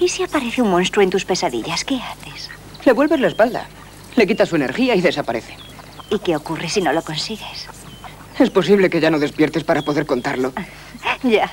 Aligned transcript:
¿Y 0.00 0.08
si 0.08 0.22
aparece 0.22 0.62
un 0.62 0.70
monstruo 0.70 1.04
en 1.04 1.10
tus 1.10 1.26
pesadillas? 1.26 1.84
¿Qué 1.84 1.96
haces? 1.96 2.48
Le 2.84 2.92
vuelves 2.92 3.20
la 3.20 3.28
espalda. 3.28 3.66
Le 4.16 4.26
quitas 4.26 4.48
su 4.48 4.56
energía 4.56 4.94
y 4.94 5.02
desaparece. 5.02 5.56
¿Y 6.08 6.18
qué 6.18 6.34
ocurre 6.34 6.68
si 6.70 6.80
no 6.80 6.92
lo 6.92 7.02
consigues? 7.02 7.68
Es 8.38 8.48
posible 8.48 8.88
que 8.88 9.00
ya 9.00 9.10
no 9.10 9.18
despiertes 9.18 9.62
para 9.62 9.82
poder 9.82 10.06
contarlo. 10.06 10.52
ya. 11.22 11.52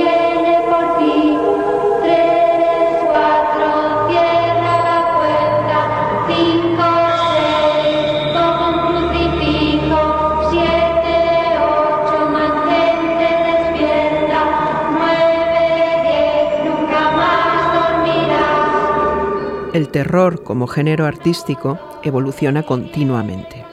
terror 19.91 20.43
como 20.43 20.67
género 20.67 21.05
artístico 21.05 21.79
evoluciona 22.03 22.63
continuamente. 22.63 23.65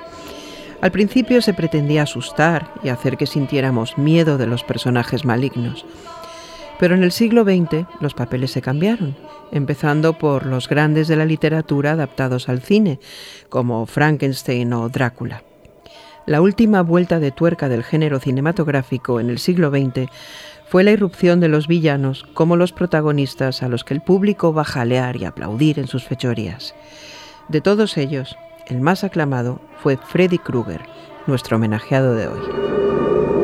Al 0.80 0.92
principio 0.92 1.42
se 1.42 1.54
pretendía 1.54 2.02
asustar 2.02 2.72
y 2.84 2.90
hacer 2.90 3.16
que 3.16 3.26
sintiéramos 3.26 3.98
miedo 3.98 4.38
de 4.38 4.46
los 4.46 4.62
personajes 4.62 5.24
malignos. 5.24 5.84
Pero 6.78 6.94
en 6.94 7.02
el 7.02 7.10
siglo 7.10 7.42
XX 7.42 7.86
los 8.00 8.14
papeles 8.14 8.52
se 8.52 8.62
cambiaron, 8.62 9.16
empezando 9.50 10.16
por 10.18 10.46
los 10.46 10.68
grandes 10.68 11.08
de 11.08 11.16
la 11.16 11.24
literatura 11.24 11.92
adaptados 11.92 12.48
al 12.48 12.60
cine, 12.60 13.00
como 13.48 13.86
Frankenstein 13.86 14.72
o 14.72 14.88
Drácula. 14.88 15.42
La 16.26 16.42
última 16.42 16.82
vuelta 16.82 17.18
de 17.18 17.32
tuerca 17.32 17.68
del 17.68 17.82
género 17.82 18.20
cinematográfico 18.20 19.18
en 19.18 19.30
el 19.30 19.38
siglo 19.38 19.70
XX 19.70 20.10
fue 20.68 20.84
la 20.84 20.90
irrupción 20.90 21.40
de 21.40 21.48
los 21.48 21.66
villanos 21.66 22.24
como 22.34 22.56
los 22.56 22.72
protagonistas 22.72 23.62
a 23.62 23.68
los 23.68 23.84
que 23.84 23.94
el 23.94 24.02
público 24.02 24.52
va 24.52 24.62
a 24.62 24.66
jalear 24.66 25.16
y 25.16 25.24
aplaudir 25.24 25.78
en 25.78 25.86
sus 25.86 26.04
fechorías. 26.04 26.74
De 27.48 27.62
todos 27.62 27.96
ellos, 27.96 28.36
el 28.66 28.80
más 28.80 29.02
aclamado 29.02 29.60
fue 29.82 29.96
Freddy 29.96 30.38
Krueger, 30.38 30.82
nuestro 31.26 31.56
homenajeado 31.56 32.14
de 32.14 32.28
hoy. 32.28 33.37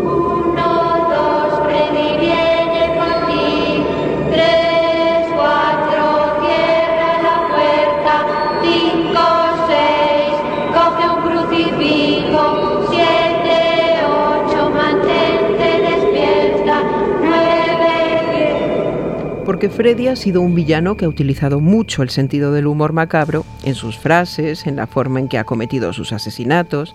Freddy 19.71 20.09
ha 20.09 20.17
sido 20.17 20.41
un 20.41 20.55
villano 20.55 20.97
que 20.97 21.05
ha 21.05 21.09
utilizado 21.09 21.61
mucho 21.61 22.03
el 22.03 22.11
sentido 22.11 22.53
del 22.53 22.67
humor 22.67 22.93
macabro 22.93 23.45
en 23.63 23.75
sus 23.75 23.99
frases, 23.99 24.67
en 24.67 24.77
la 24.77 24.87
forma 24.87 25.21
en 25.21 25.29
que 25.29 25.39
ha 25.39 25.45
cometido 25.45 25.93
sus 25.93 26.13
asesinatos. 26.13 26.95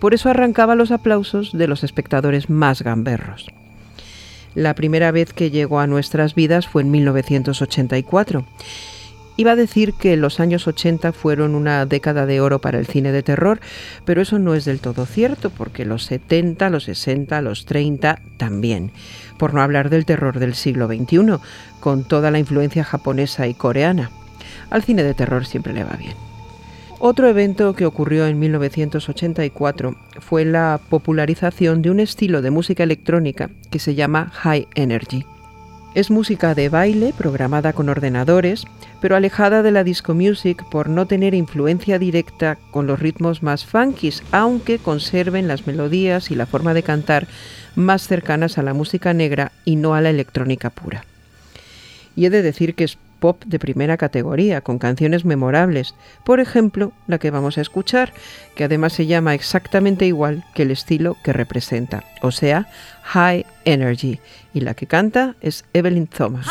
Por 0.00 0.14
eso 0.14 0.28
arrancaba 0.28 0.74
los 0.74 0.90
aplausos 0.90 1.56
de 1.56 1.68
los 1.68 1.84
espectadores 1.84 2.50
más 2.50 2.82
gamberros. 2.82 3.46
La 4.54 4.74
primera 4.74 5.10
vez 5.10 5.32
que 5.32 5.50
llegó 5.50 5.80
a 5.80 5.86
nuestras 5.86 6.34
vidas 6.34 6.66
fue 6.66 6.82
en 6.82 6.90
1984. 6.90 8.44
Iba 9.38 9.52
a 9.52 9.56
decir 9.56 9.94
que 9.94 10.16
los 10.16 10.40
años 10.40 10.66
80 10.66 11.12
fueron 11.12 11.54
una 11.54 11.86
década 11.86 12.26
de 12.26 12.40
oro 12.40 12.60
para 12.60 12.80
el 12.80 12.88
cine 12.88 13.12
de 13.12 13.22
terror, 13.22 13.60
pero 14.04 14.20
eso 14.20 14.40
no 14.40 14.54
es 14.54 14.64
del 14.64 14.80
todo 14.80 15.06
cierto, 15.06 15.50
porque 15.50 15.84
los 15.84 16.02
70, 16.06 16.70
los 16.70 16.82
60, 16.84 17.40
los 17.40 17.64
30 17.64 18.20
también. 18.36 18.90
Por 19.38 19.54
no 19.54 19.62
hablar 19.62 19.88
del 19.88 20.04
terror 20.04 20.38
del 20.38 20.54
siglo 20.54 20.86
XXI, 20.86 21.38
con 21.80 22.04
toda 22.04 22.30
la 22.30 22.38
influencia 22.38 22.84
japonesa 22.84 23.46
y 23.46 23.54
coreana. 23.54 24.10
Al 24.70 24.82
cine 24.82 25.02
de 25.02 25.14
terror 25.14 25.46
siempre 25.46 25.72
le 25.72 25.84
va 25.84 25.96
bien. 25.96 26.14
Otro 27.00 27.28
evento 27.28 27.74
que 27.74 27.86
ocurrió 27.86 28.26
en 28.26 28.38
1984 28.40 29.94
fue 30.20 30.44
la 30.44 30.80
popularización 30.88 31.80
de 31.80 31.90
un 31.90 32.00
estilo 32.00 32.42
de 32.42 32.50
música 32.50 32.82
electrónica 32.82 33.50
que 33.70 33.78
se 33.78 33.94
llama 33.94 34.30
High 34.34 34.66
Energy. 34.74 35.24
Es 35.98 36.12
música 36.12 36.54
de 36.54 36.68
baile 36.68 37.12
programada 37.18 37.72
con 37.72 37.88
ordenadores, 37.88 38.66
pero 39.00 39.16
alejada 39.16 39.64
de 39.64 39.72
la 39.72 39.82
disco 39.82 40.14
music 40.14 40.64
por 40.70 40.88
no 40.88 41.06
tener 41.06 41.34
influencia 41.34 41.98
directa 41.98 42.56
con 42.70 42.86
los 42.86 43.00
ritmos 43.00 43.42
más 43.42 43.64
funkis, 43.64 44.22
aunque 44.30 44.78
conserven 44.78 45.48
las 45.48 45.66
melodías 45.66 46.30
y 46.30 46.36
la 46.36 46.46
forma 46.46 46.72
de 46.72 46.84
cantar 46.84 47.26
más 47.74 48.06
cercanas 48.06 48.58
a 48.58 48.62
la 48.62 48.74
música 48.74 49.12
negra 49.12 49.50
y 49.64 49.74
no 49.74 49.96
a 49.96 50.00
la 50.00 50.10
electrónica 50.10 50.70
pura. 50.70 51.04
Y 52.14 52.26
he 52.26 52.30
de 52.30 52.42
decir 52.42 52.76
que 52.76 52.84
es 52.84 52.96
pop 53.18 53.42
de 53.44 53.58
primera 53.58 53.96
categoría, 53.96 54.60
con 54.60 54.78
canciones 54.78 55.24
memorables, 55.24 55.94
por 56.24 56.40
ejemplo, 56.40 56.92
la 57.06 57.18
que 57.18 57.30
vamos 57.30 57.58
a 57.58 57.60
escuchar, 57.60 58.12
que 58.54 58.64
además 58.64 58.92
se 58.92 59.06
llama 59.06 59.34
exactamente 59.34 60.06
igual 60.06 60.44
que 60.54 60.62
el 60.62 60.70
estilo 60.70 61.16
que 61.22 61.32
representa, 61.32 62.04
o 62.22 62.30
sea, 62.30 62.68
High 63.02 63.46
Energy, 63.64 64.20
y 64.54 64.60
la 64.60 64.74
que 64.74 64.86
canta 64.86 65.34
es 65.40 65.64
Evelyn 65.72 66.06
Thomas. 66.06 66.46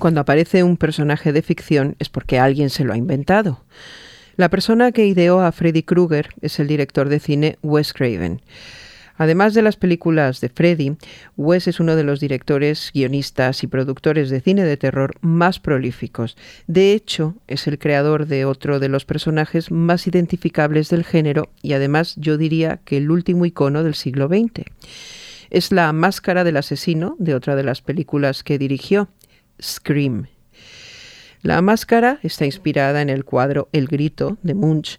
Cuando 0.00 0.22
aparece 0.22 0.62
un 0.62 0.78
personaje 0.78 1.30
de 1.30 1.42
ficción 1.42 1.94
es 1.98 2.08
porque 2.08 2.38
alguien 2.38 2.70
se 2.70 2.84
lo 2.84 2.94
ha 2.94 2.96
inventado. 2.96 3.64
La 4.36 4.48
persona 4.48 4.92
que 4.92 5.04
ideó 5.04 5.42
a 5.42 5.52
Freddy 5.52 5.82
Krueger 5.82 6.30
es 6.40 6.58
el 6.58 6.68
director 6.68 7.10
de 7.10 7.20
cine 7.20 7.58
Wes 7.62 7.92
Craven. 7.92 8.40
Además 9.18 9.52
de 9.52 9.60
las 9.60 9.76
películas 9.76 10.40
de 10.40 10.48
Freddy, 10.48 10.96
Wes 11.36 11.68
es 11.68 11.80
uno 11.80 11.96
de 11.96 12.04
los 12.04 12.18
directores, 12.18 12.90
guionistas 12.94 13.62
y 13.62 13.66
productores 13.66 14.30
de 14.30 14.40
cine 14.40 14.64
de 14.64 14.78
terror 14.78 15.16
más 15.20 15.60
prolíficos. 15.60 16.38
De 16.66 16.94
hecho, 16.94 17.36
es 17.46 17.66
el 17.66 17.78
creador 17.78 18.26
de 18.26 18.46
otro 18.46 18.80
de 18.80 18.88
los 18.88 19.04
personajes 19.04 19.70
más 19.70 20.06
identificables 20.06 20.88
del 20.88 21.04
género 21.04 21.50
y 21.60 21.74
además 21.74 22.14
yo 22.16 22.38
diría 22.38 22.80
que 22.86 22.96
el 22.96 23.10
último 23.10 23.44
icono 23.44 23.82
del 23.82 23.94
siglo 23.94 24.28
XX. 24.28 24.64
Es 25.50 25.72
la 25.72 25.92
máscara 25.92 26.42
del 26.42 26.56
asesino 26.56 27.16
de 27.18 27.34
otra 27.34 27.54
de 27.54 27.64
las 27.64 27.82
películas 27.82 28.42
que 28.42 28.56
dirigió, 28.56 29.10
Scream. 29.62 30.26
La 31.42 31.62
máscara 31.62 32.18
está 32.22 32.44
inspirada 32.44 33.00
en 33.00 33.08
el 33.08 33.24
cuadro 33.24 33.68
El 33.72 33.86
Grito 33.86 34.36
de 34.42 34.54
Munch, 34.54 34.98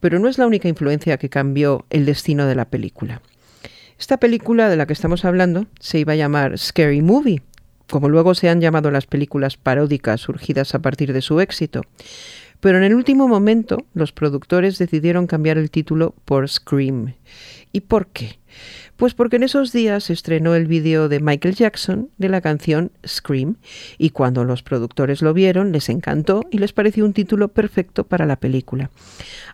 pero 0.00 0.18
no 0.18 0.28
es 0.28 0.38
la 0.38 0.46
única 0.46 0.68
influencia 0.68 1.18
que 1.18 1.28
cambió 1.28 1.84
el 1.90 2.06
destino 2.06 2.46
de 2.46 2.54
la 2.54 2.64
película. 2.64 3.20
Esta 3.98 4.16
película 4.16 4.68
de 4.68 4.76
la 4.76 4.86
que 4.86 4.94
estamos 4.94 5.24
hablando 5.24 5.66
se 5.78 5.98
iba 5.98 6.14
a 6.14 6.16
llamar 6.16 6.58
Scary 6.58 7.02
Movie, 7.02 7.42
como 7.90 8.08
luego 8.08 8.34
se 8.34 8.48
han 8.48 8.60
llamado 8.60 8.90
las 8.90 9.06
películas 9.06 9.56
paródicas 9.56 10.22
surgidas 10.22 10.74
a 10.74 10.80
partir 10.80 11.12
de 11.12 11.20
su 11.20 11.40
éxito. 11.40 11.82
Pero 12.58 12.78
en 12.78 12.84
el 12.84 12.94
último 12.94 13.28
momento 13.28 13.84
los 13.92 14.12
productores 14.12 14.78
decidieron 14.78 15.26
cambiar 15.26 15.58
el 15.58 15.70
título 15.70 16.14
por 16.24 16.48
Scream. 16.48 17.14
¿Y 17.70 17.80
por 17.82 18.06
qué? 18.06 18.38
Pues 18.96 19.14
porque 19.14 19.36
en 19.36 19.42
esos 19.42 19.72
días 19.72 20.10
estrenó 20.10 20.54
el 20.54 20.66
vídeo 20.66 21.08
de 21.08 21.20
Michael 21.20 21.54
Jackson 21.54 22.10
de 22.18 22.28
la 22.28 22.40
canción 22.40 22.92
Scream 23.06 23.56
y 23.98 24.10
cuando 24.10 24.44
los 24.44 24.62
productores 24.62 25.22
lo 25.22 25.34
vieron 25.34 25.72
les 25.72 25.88
encantó 25.88 26.44
y 26.50 26.58
les 26.58 26.72
pareció 26.72 27.04
un 27.04 27.12
título 27.12 27.48
perfecto 27.48 28.04
para 28.04 28.26
la 28.26 28.36
película. 28.36 28.90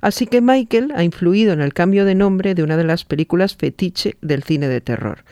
Así 0.01 0.27
que 0.27 0.41
Michael 0.41 0.93
ha 0.95 1.05
influido 1.05 1.53
en 1.53 1.61
el 1.61 1.73
cambio 1.73 2.05
de 2.05 2.15
nombre 2.15 2.55
de 2.55 2.63
una 2.63 2.77
de 2.77 2.85
las 2.85 3.05
películas 3.05 3.57
fetiche 3.57 4.17
del 4.21 4.43
cine 4.43 4.69
de 4.69 4.81
terror. 4.81 5.25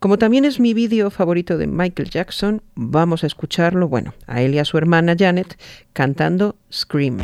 Como 0.00 0.16
también 0.16 0.46
es 0.46 0.60
mi 0.60 0.72
vídeo 0.72 1.10
favorito 1.10 1.58
de 1.58 1.66
Michael 1.66 2.08
Jackson, 2.08 2.62
vamos 2.74 3.22
a 3.22 3.26
escucharlo, 3.26 3.86
bueno, 3.86 4.14
a 4.26 4.40
él 4.40 4.54
y 4.54 4.58
a 4.58 4.64
su 4.64 4.78
hermana 4.78 5.14
Janet 5.18 5.58
cantando 5.92 6.56
Scream. 6.72 7.18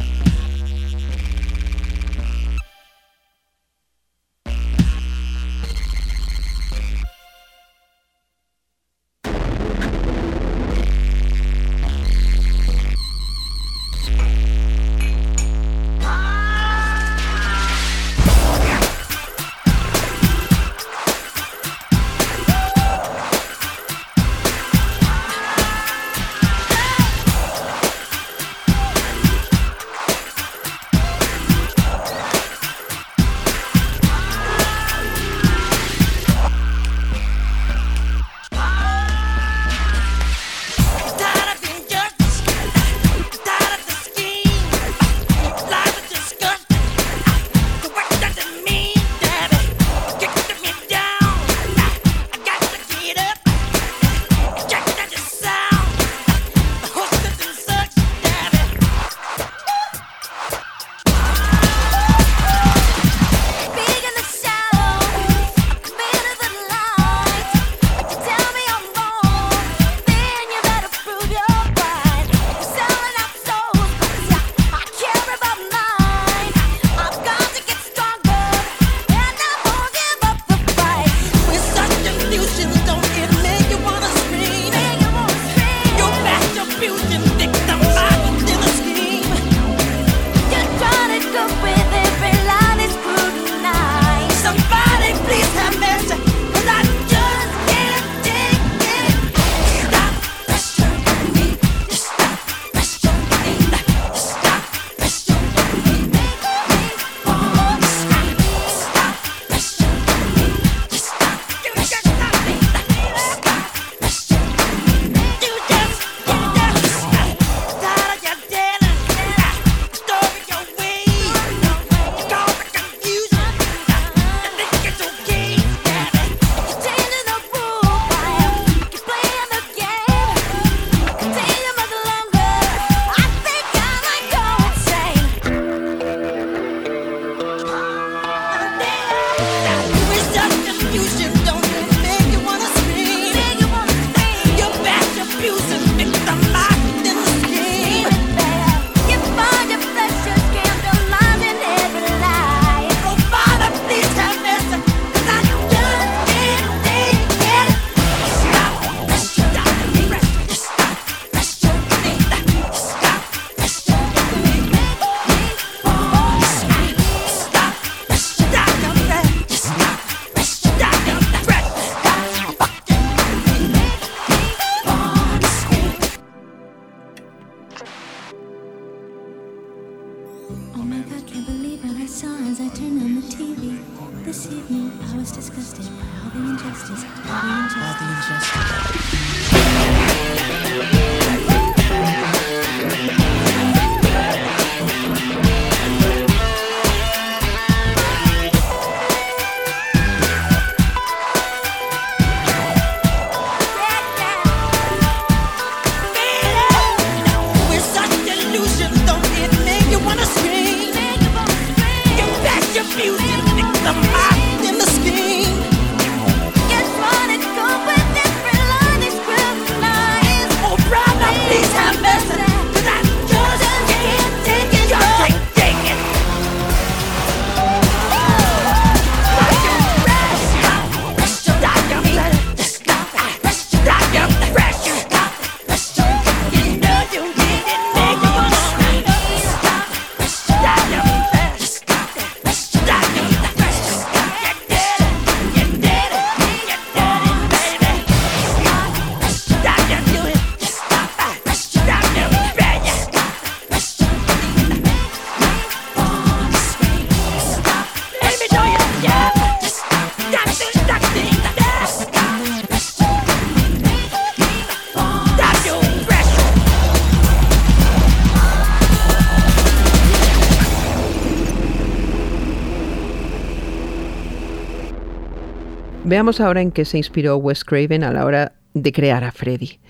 Veamos 276.16 276.40
ahora 276.40 276.62
en 276.62 276.72
qué 276.72 276.86
se 276.86 276.96
inspiró 276.96 277.36
Wes 277.36 277.62
Craven 277.62 278.02
a 278.02 278.10
la 278.10 278.24
hora 278.24 278.54
de 278.72 278.90
crear 278.90 279.22
a 279.22 279.32
Freddy. 279.32 279.80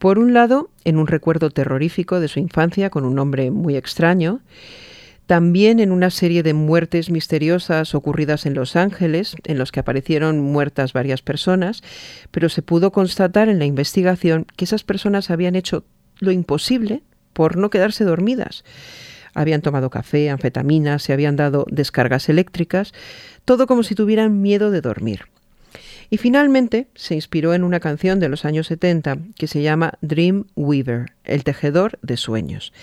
Por 0.00 0.18
un 0.18 0.34
lado, 0.34 0.70
en 0.82 0.96
un 0.96 1.06
recuerdo 1.06 1.50
terrorífico 1.50 2.18
de 2.18 2.26
su 2.26 2.40
infancia 2.40 2.90
con 2.90 3.04
un 3.04 3.14
nombre 3.14 3.52
muy 3.52 3.76
extraño, 3.76 4.40
también 5.26 5.78
en 5.78 5.92
una 5.92 6.10
serie 6.10 6.42
de 6.42 6.52
muertes 6.52 7.10
misteriosas 7.10 7.94
ocurridas 7.94 8.44
en 8.44 8.54
Los 8.54 8.74
Ángeles, 8.74 9.36
en 9.44 9.56
los 9.56 9.70
que 9.70 9.78
aparecieron 9.78 10.40
muertas 10.40 10.92
varias 10.92 11.22
personas, 11.22 11.84
pero 12.32 12.48
se 12.48 12.62
pudo 12.62 12.90
constatar 12.90 13.48
en 13.48 13.60
la 13.60 13.64
investigación 13.64 14.46
que 14.56 14.64
esas 14.64 14.82
personas 14.82 15.30
habían 15.30 15.54
hecho 15.54 15.84
lo 16.18 16.32
imposible 16.32 17.04
por 17.34 17.56
no 17.56 17.70
quedarse 17.70 18.02
dormidas. 18.02 18.64
Habían 19.32 19.62
tomado 19.62 19.90
café, 19.90 20.28
anfetaminas, 20.28 21.04
se 21.04 21.12
habían 21.12 21.36
dado 21.36 21.66
descargas 21.70 22.28
eléctricas, 22.28 22.92
todo 23.44 23.68
como 23.68 23.84
si 23.84 23.94
tuvieran 23.94 24.42
miedo 24.42 24.72
de 24.72 24.80
dormir. 24.80 25.26
Y 26.12 26.18
finalmente 26.18 26.88
se 26.94 27.14
inspiró 27.14 27.54
en 27.54 27.64
una 27.64 27.80
canción 27.80 28.20
de 28.20 28.28
los 28.28 28.44
años 28.44 28.66
70 28.66 29.16
que 29.34 29.46
se 29.46 29.62
llama 29.62 29.94
Dream 30.02 30.44
Weaver, 30.56 31.06
el 31.24 31.42
tejedor 31.42 31.98
de 32.02 32.18
sueños. 32.18 32.74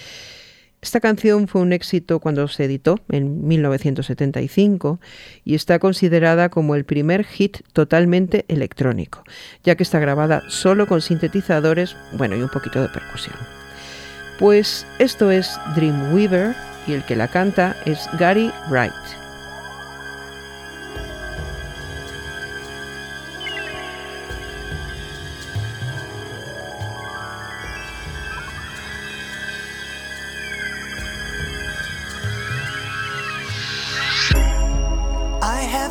Esta 0.82 1.00
canción 1.00 1.48
fue 1.48 1.62
un 1.62 1.72
éxito 1.72 2.20
cuando 2.20 2.48
se 2.48 2.64
editó 2.64 3.00
en 3.08 3.48
1975 3.48 5.00
y 5.46 5.54
está 5.54 5.78
considerada 5.78 6.50
como 6.50 6.74
el 6.74 6.86
primer 6.86 7.24
hit 7.24 7.58
totalmente 7.72 8.46
electrónico, 8.48 9.24
ya 9.64 9.76
que 9.76 9.84
está 9.84 10.00
grabada 10.00 10.42
solo 10.50 10.88
con 10.88 11.00
sintetizadores, 11.00 11.96
bueno, 12.18 12.36
y 12.36 12.42
un 12.42 12.50
poquito 12.50 12.82
de 12.82 12.90
percusión. 12.90 13.36
Pues 14.40 14.88
esto 14.98 15.30
es 15.30 15.56
Dream 15.76 16.16
Weaver 16.16 16.56
y 16.88 16.94
el 16.94 17.06
que 17.06 17.16
la 17.16 17.28
canta 17.28 17.76
es 17.86 18.10
Gary 18.18 18.52
Wright. 18.72 19.19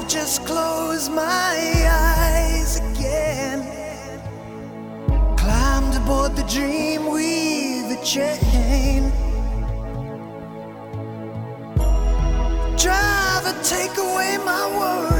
Just 0.08 0.46
close 0.46 1.10
my 1.10 1.84
eyes 1.86 2.80
again. 2.80 3.60
Climbed 5.36 5.94
aboard 5.94 6.34
the 6.34 6.44
dream 6.44 7.12
weaver 7.12 8.02
chain. 8.02 9.12
Driver, 12.78 13.54
take 13.62 13.98
away 13.98 14.38
my 14.46 14.66
worries 14.78 15.17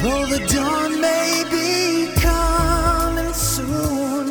Though 0.00 0.26
the 0.26 0.38
dawn 0.46 1.00
may 1.00 1.42
be 1.50 2.12
coming 2.20 3.32
soon, 3.34 4.26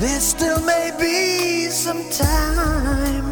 there 0.00 0.20
still 0.20 0.62
may 0.64 0.90
be 0.98 1.68
some 1.68 2.02
time. 2.10 3.30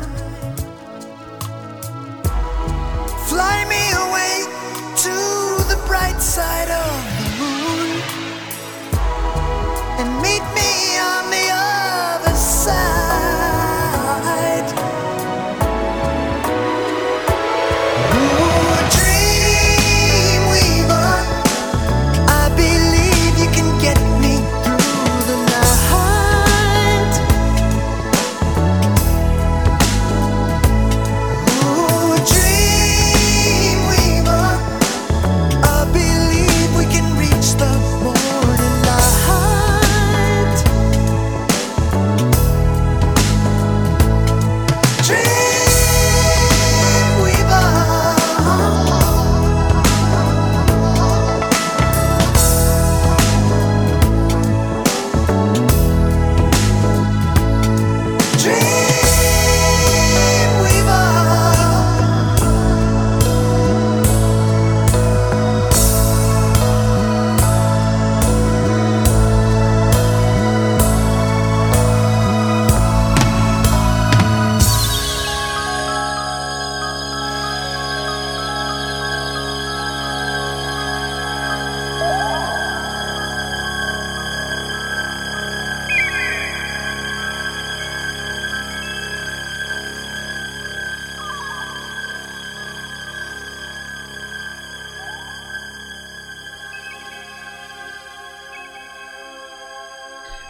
Fly 3.30 3.64
me 3.64 3.82
away 4.04 4.44
to 5.04 5.14
the 5.73 5.82
bright 5.87 6.20
side 6.20 6.70
of 6.70 6.96
the 7.18 7.28
moon 7.40 7.88
and 10.00 10.08
meet 10.20 10.44
me 10.52 10.99
on 10.99 11.30
the 11.30 11.53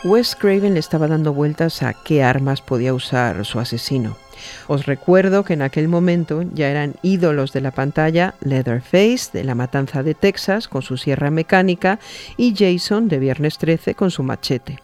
Wes 0.05 0.37
Craven 0.37 0.75
le 0.75 0.81
estaba 0.81 1.09
dando 1.09 1.33
vueltas 1.33 1.83
a 1.83 1.95
qué 1.95 2.23
armas 2.23 2.61
podía 2.61 2.93
usar 2.93 3.43
su 3.47 3.59
asesino. 3.59 4.19
Os 4.69 4.85
recuerdo 4.85 5.45
que 5.45 5.55
en 5.55 5.62
aquel 5.62 5.88
momento 5.88 6.45
ya 6.53 6.69
eran 6.69 6.97
ídolos 7.01 7.55
de 7.55 7.62
la 7.62 7.71
pantalla 7.71 8.35
Leatherface 8.40 9.31
de 9.33 9.45
La 9.45 9.55
Matanza 9.55 10.03
de 10.03 10.12
Texas 10.12 10.69
con 10.69 10.83
su 10.83 10.99
sierra 10.99 11.31
mecánica 11.31 11.99
y 12.37 12.55
Jason 12.55 13.09
de 13.09 13.19
Viernes 13.19 13.57
13 13.57 13.95
con 13.95 14.11
su 14.11 14.23
machete. 14.23 14.84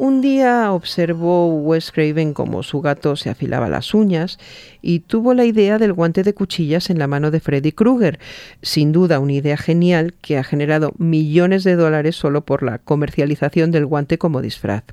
Un 0.00 0.20
día 0.20 0.70
observó 0.70 1.52
Wes 1.56 1.90
Craven 1.90 2.32
cómo 2.32 2.62
su 2.62 2.80
gato 2.80 3.16
se 3.16 3.30
afilaba 3.30 3.68
las 3.68 3.94
uñas 3.94 4.38
y 4.80 5.00
tuvo 5.00 5.34
la 5.34 5.44
idea 5.44 5.76
del 5.78 5.92
guante 5.92 6.22
de 6.22 6.34
cuchillas 6.34 6.88
en 6.88 7.00
la 7.00 7.08
mano 7.08 7.32
de 7.32 7.40
Freddy 7.40 7.72
Krueger. 7.72 8.20
Sin 8.62 8.92
duda 8.92 9.18
una 9.18 9.32
idea 9.32 9.56
genial 9.56 10.14
que 10.20 10.38
ha 10.38 10.44
generado 10.44 10.92
millones 10.98 11.64
de 11.64 11.74
dólares 11.74 12.14
solo 12.14 12.44
por 12.44 12.62
la 12.62 12.78
comercialización 12.78 13.72
del 13.72 13.86
guante 13.86 14.18
como 14.18 14.40
disfraz. 14.40 14.84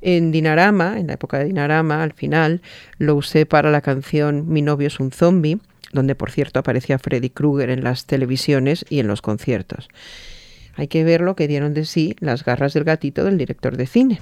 En 0.00 0.30
Dinarama, 0.30 1.00
en 1.00 1.08
la 1.08 1.14
época 1.14 1.40
de 1.40 1.46
Dinarama, 1.46 2.04
al 2.04 2.12
final, 2.12 2.62
lo 2.98 3.16
usé 3.16 3.44
para 3.44 3.72
la 3.72 3.80
canción 3.80 4.48
Mi 4.48 4.62
novio 4.62 4.86
es 4.86 5.00
un 5.00 5.10
zombie, 5.10 5.58
donde 5.92 6.14
por 6.14 6.30
cierto 6.30 6.60
aparecía 6.60 7.00
Freddy 7.00 7.30
Krueger 7.30 7.70
en 7.70 7.82
las 7.82 8.06
televisiones 8.06 8.84
y 8.88 9.00
en 9.00 9.08
los 9.08 9.20
conciertos. 9.20 9.88
Hay 10.76 10.88
que 10.88 11.04
ver 11.04 11.22
lo 11.22 11.34
que 11.34 11.48
dieron 11.48 11.74
de 11.74 11.84
sí 11.84 12.14
las 12.20 12.44
garras 12.44 12.74
del 12.74 12.84
gatito 12.84 13.24
del 13.24 13.38
director 13.38 13.76
de 13.76 13.86
cine. 13.86 14.20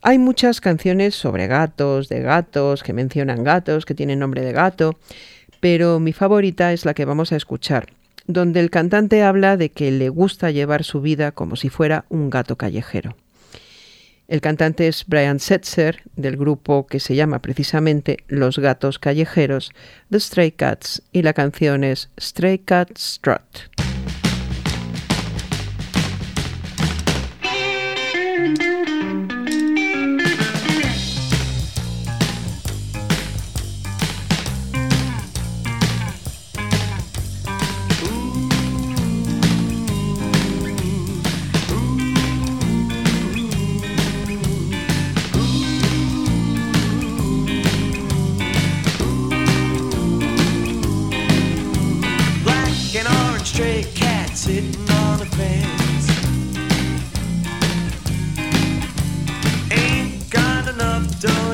Hay 0.00 0.18
muchas 0.18 0.60
canciones 0.60 1.16
sobre 1.16 1.48
gatos, 1.48 2.08
de 2.08 2.20
gatos, 2.20 2.82
que 2.84 2.92
mencionan 2.92 3.42
gatos, 3.42 3.84
que 3.84 3.94
tienen 3.94 4.20
nombre 4.20 4.42
de 4.42 4.52
gato, 4.52 4.96
pero 5.60 5.98
mi 5.98 6.12
favorita 6.12 6.72
es 6.72 6.84
la 6.84 6.94
que 6.94 7.04
vamos 7.04 7.32
a 7.32 7.36
escuchar, 7.36 7.86
donde 8.26 8.60
el 8.60 8.70
cantante 8.70 9.24
habla 9.24 9.56
de 9.56 9.70
que 9.70 9.90
le 9.90 10.08
gusta 10.08 10.52
llevar 10.52 10.84
su 10.84 11.00
vida 11.00 11.32
como 11.32 11.56
si 11.56 11.68
fuera 11.68 12.04
un 12.08 12.30
gato 12.30 12.56
callejero. 12.56 13.16
El 14.28 14.42
cantante 14.42 14.86
es 14.86 15.04
Brian 15.06 15.40
Setzer, 15.40 16.02
del 16.14 16.36
grupo 16.36 16.86
que 16.86 17.00
se 17.00 17.16
llama 17.16 17.40
precisamente 17.40 18.18
Los 18.28 18.58
Gatos 18.58 18.98
Callejeros, 18.98 19.72
The 20.10 20.20
Stray 20.20 20.52
Cats, 20.52 21.02
y 21.12 21.22
la 21.22 21.32
canción 21.32 21.82
es 21.82 22.10
Stray 22.20 22.58
Cat 22.58 22.90
Strut. 22.98 23.87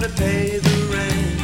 To 0.08 0.10
pay 0.16 0.58
the 0.58 0.76
rent. 0.92 1.40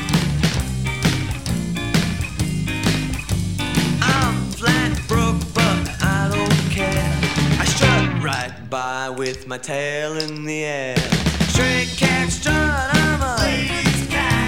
I'm 4.02 4.34
flat 4.52 5.00
broke, 5.08 5.40
but 5.54 5.88
I 6.02 6.28
don't 6.30 6.70
care. 6.70 7.18
I 7.58 7.64
strut 7.64 8.22
right 8.22 8.52
by 8.68 9.08
with 9.08 9.46
my 9.46 9.56
tail 9.56 10.18
in 10.18 10.44
the 10.44 10.64
air. 10.64 10.96
Stray 11.48 11.86
cat 11.96 12.30
strut, 12.30 12.54
I'm 12.54 13.22
a 13.22 13.36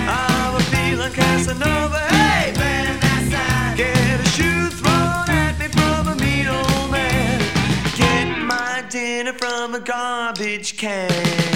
I'm 0.09 0.57
a 0.57 0.61
feeling 0.73 1.13
Casanova. 1.13 2.01
Hey, 2.11 2.53
Get 3.77 4.21
a 4.21 4.29
shoe 4.37 4.69
thrown 4.69 5.31
at 5.31 5.59
me 5.59 5.69
from 5.69 6.09
a 6.09 6.17
mean 6.17 6.49
old 6.49 6.91
man. 6.91 7.41
Get 7.97 8.27
my 8.39 8.85
dinner 8.91 9.33
from 9.33 9.75
a 9.75 9.81
garbage 9.81 10.77
can. 10.77 11.52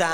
La 0.00 0.06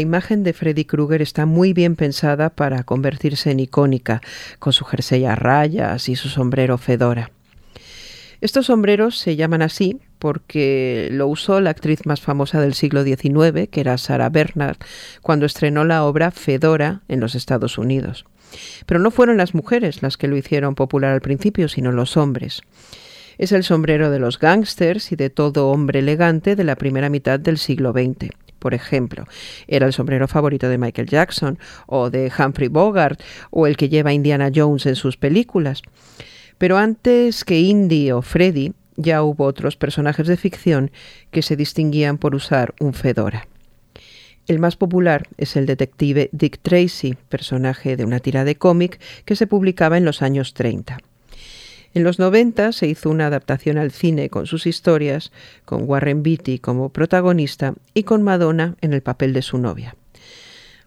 imagen 0.00 0.44
de 0.44 0.54
Freddy 0.54 0.86
Krueger 0.86 1.20
está 1.20 1.44
muy 1.44 1.74
bien 1.74 1.94
pensada 1.94 2.48
para 2.48 2.84
convertirse 2.84 3.50
en 3.50 3.60
icónica, 3.60 4.22
con 4.58 4.72
su 4.72 4.86
jersey 4.86 5.26
a 5.26 5.34
rayas 5.34 6.08
y 6.08 6.16
su 6.16 6.30
sombrero 6.30 6.78
fedora. 6.78 7.30
Estos 8.40 8.66
sombreros 8.66 9.18
se 9.18 9.36
llaman 9.36 9.60
así 9.60 10.00
porque 10.24 11.10
lo 11.12 11.28
usó 11.28 11.60
la 11.60 11.68
actriz 11.68 12.06
más 12.06 12.22
famosa 12.22 12.58
del 12.58 12.72
siglo 12.72 13.04
XIX, 13.04 13.68
que 13.70 13.80
era 13.80 13.98
Sarah 13.98 14.30
Bernhardt, 14.30 14.82
cuando 15.20 15.44
estrenó 15.44 15.84
la 15.84 16.02
obra 16.02 16.30
Fedora 16.30 17.02
en 17.08 17.20
los 17.20 17.34
Estados 17.34 17.76
Unidos. 17.76 18.24
Pero 18.86 19.00
no 19.00 19.10
fueron 19.10 19.36
las 19.36 19.54
mujeres 19.54 20.00
las 20.00 20.16
que 20.16 20.26
lo 20.26 20.38
hicieron 20.38 20.76
popular 20.76 21.12
al 21.12 21.20
principio, 21.20 21.68
sino 21.68 21.92
los 21.92 22.16
hombres. 22.16 22.62
Es 23.36 23.52
el 23.52 23.64
sombrero 23.64 24.10
de 24.10 24.18
los 24.18 24.38
gángsters 24.38 25.12
y 25.12 25.16
de 25.16 25.28
todo 25.28 25.68
hombre 25.68 25.98
elegante 25.98 26.56
de 26.56 26.64
la 26.64 26.76
primera 26.76 27.10
mitad 27.10 27.38
del 27.38 27.58
siglo 27.58 27.92
XX. 27.92 28.30
por 28.58 28.72
ejemplo. 28.72 29.26
Era 29.68 29.84
el 29.84 29.92
sombrero 29.92 30.26
favorito 30.26 30.70
de 30.70 30.78
Michael 30.78 31.10
Jackson 31.10 31.58
o 31.86 32.08
de 32.08 32.32
Humphrey 32.38 32.68
Bogart 32.68 33.20
o 33.50 33.66
el 33.66 33.76
que 33.76 33.90
lleva 33.90 34.14
Indiana 34.14 34.50
Jones 34.54 34.86
en 34.86 34.96
sus 34.96 35.18
películas. 35.18 35.82
Pero 36.56 36.78
antes 36.78 37.44
que 37.44 37.60
Indy 37.60 38.10
o 38.10 38.22
Freddy, 38.22 38.72
ya 38.96 39.22
hubo 39.22 39.44
otros 39.44 39.76
personajes 39.76 40.26
de 40.26 40.36
ficción 40.36 40.90
que 41.30 41.42
se 41.42 41.56
distinguían 41.56 42.18
por 42.18 42.34
usar 42.34 42.74
un 42.80 42.94
fedora. 42.94 43.46
El 44.46 44.58
más 44.58 44.76
popular 44.76 45.26
es 45.38 45.56
el 45.56 45.64
detective 45.64 46.28
Dick 46.32 46.58
Tracy, 46.60 47.16
personaje 47.28 47.96
de 47.96 48.04
una 48.04 48.20
tira 48.20 48.44
de 48.44 48.56
cómic 48.56 49.00
que 49.24 49.36
se 49.36 49.46
publicaba 49.46 49.96
en 49.96 50.04
los 50.04 50.20
años 50.20 50.52
30. 50.52 50.98
En 51.94 52.02
los 52.02 52.18
90 52.18 52.72
se 52.72 52.88
hizo 52.88 53.08
una 53.08 53.26
adaptación 53.26 53.78
al 53.78 53.92
cine 53.92 54.28
con 54.28 54.46
sus 54.46 54.66
historias, 54.66 55.32
con 55.64 55.88
Warren 55.88 56.22
Beatty 56.22 56.58
como 56.58 56.88
protagonista 56.88 57.74
y 57.94 58.02
con 58.02 58.22
Madonna 58.22 58.76
en 58.80 58.92
el 58.92 59.00
papel 59.00 59.32
de 59.32 59.42
su 59.42 59.58
novia. 59.58 59.94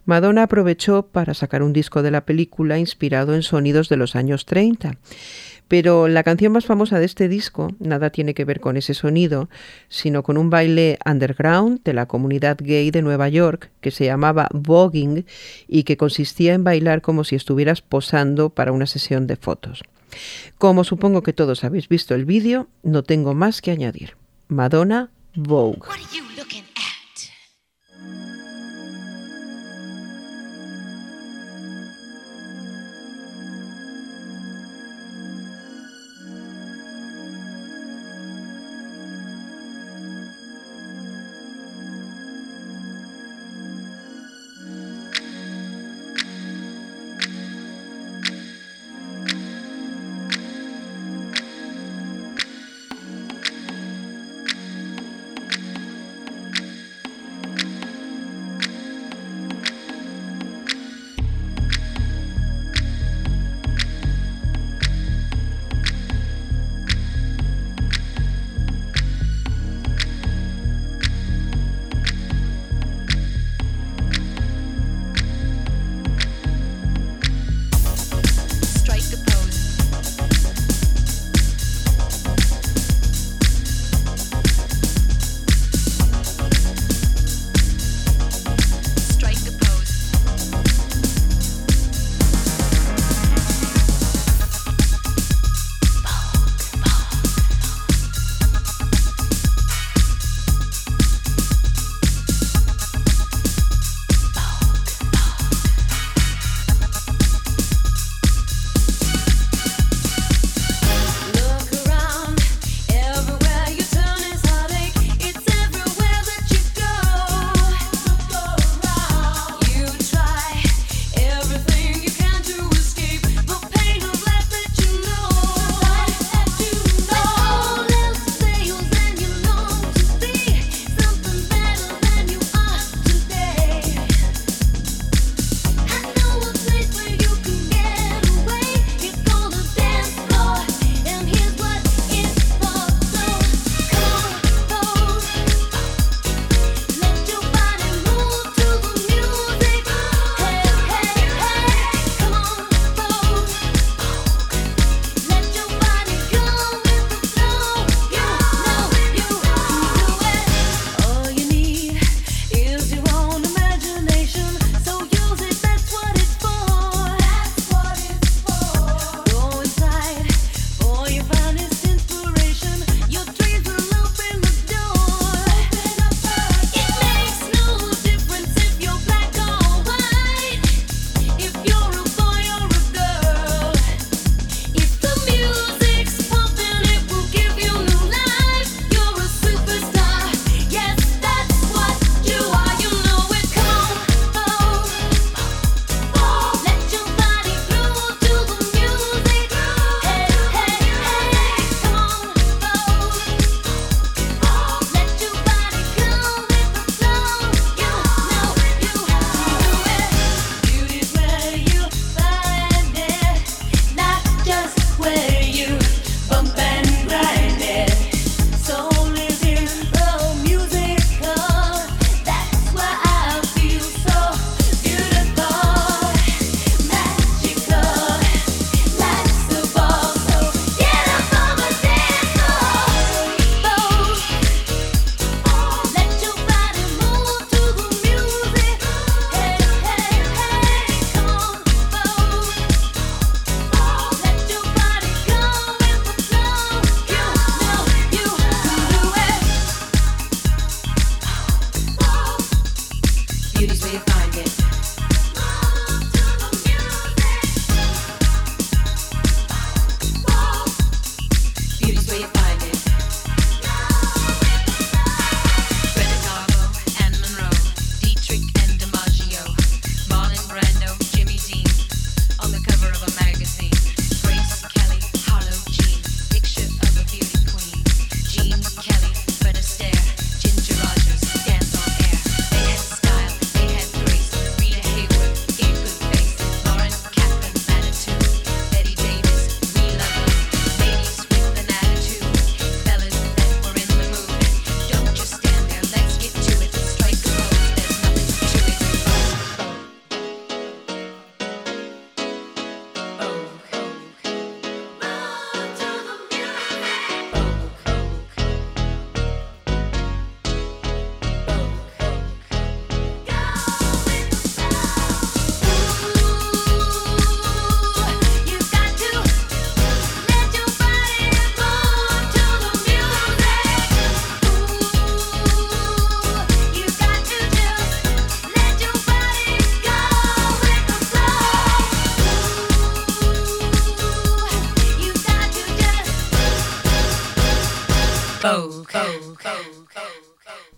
Madonna 0.08 0.44
aprovechó 0.44 1.02
para 1.02 1.34
sacar 1.34 1.62
un 1.62 1.74
disco 1.74 2.02
de 2.02 2.10
la 2.10 2.24
película 2.24 2.78
inspirado 2.78 3.34
en 3.34 3.42
sonidos 3.42 3.90
de 3.90 3.98
los 3.98 4.16
años 4.16 4.46
30 4.46 4.96
pero 5.68 6.08
la 6.08 6.22
canción 6.22 6.52
más 6.52 6.64
famosa 6.64 6.98
de 6.98 7.04
este 7.04 7.28
disco 7.28 7.68
nada 7.78 8.08
tiene 8.08 8.32
que 8.32 8.46
ver 8.46 8.58
con 8.58 8.78
ese 8.78 8.94
sonido, 8.94 9.50
sino 9.90 10.22
con 10.22 10.38
un 10.38 10.48
baile 10.48 10.98
underground 11.04 11.82
de 11.84 11.92
la 11.92 12.06
comunidad 12.06 12.56
gay 12.58 12.90
de 12.90 13.02
Nueva 13.02 13.28
York 13.28 13.70
que 13.82 13.90
se 13.90 14.06
llamaba 14.06 14.48
voguing 14.52 15.26
y 15.68 15.82
que 15.82 15.98
consistía 15.98 16.54
en 16.54 16.64
bailar 16.64 17.02
como 17.02 17.22
si 17.22 17.36
estuvieras 17.36 17.82
posando 17.82 18.48
para 18.48 18.72
una 18.72 18.86
sesión 18.86 19.26
de 19.26 19.36
fotos. 19.36 19.84
Como 20.56 20.84
supongo 20.84 21.22
que 21.22 21.34
todos 21.34 21.64
habéis 21.64 21.86
visto 21.88 22.14
el 22.14 22.24
vídeo, 22.24 22.68
no 22.82 23.02
tengo 23.02 23.34
más 23.34 23.60
que 23.60 23.70
añadir. 23.70 24.16
Madonna 24.48 25.10
Vogue. 25.34 25.82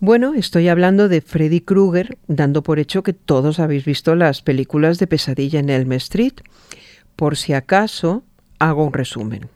Bueno, 0.02 0.32
estoy 0.32 0.68
hablando 0.68 1.10
de 1.10 1.20
Freddy 1.20 1.60
Krueger, 1.60 2.16
dando 2.26 2.62
por 2.62 2.78
hecho 2.78 3.02
que 3.02 3.12
todos 3.12 3.60
habéis 3.60 3.84
visto 3.84 4.14
las 4.14 4.40
películas 4.40 4.98
de 4.98 5.06
Pesadilla 5.06 5.60
en 5.60 5.68
Elm 5.68 5.92
Street. 5.92 6.32
Por 7.16 7.36
si 7.36 7.52
acaso, 7.52 8.24
hago 8.58 8.82
un 8.82 8.94
resumen. 8.94 9.50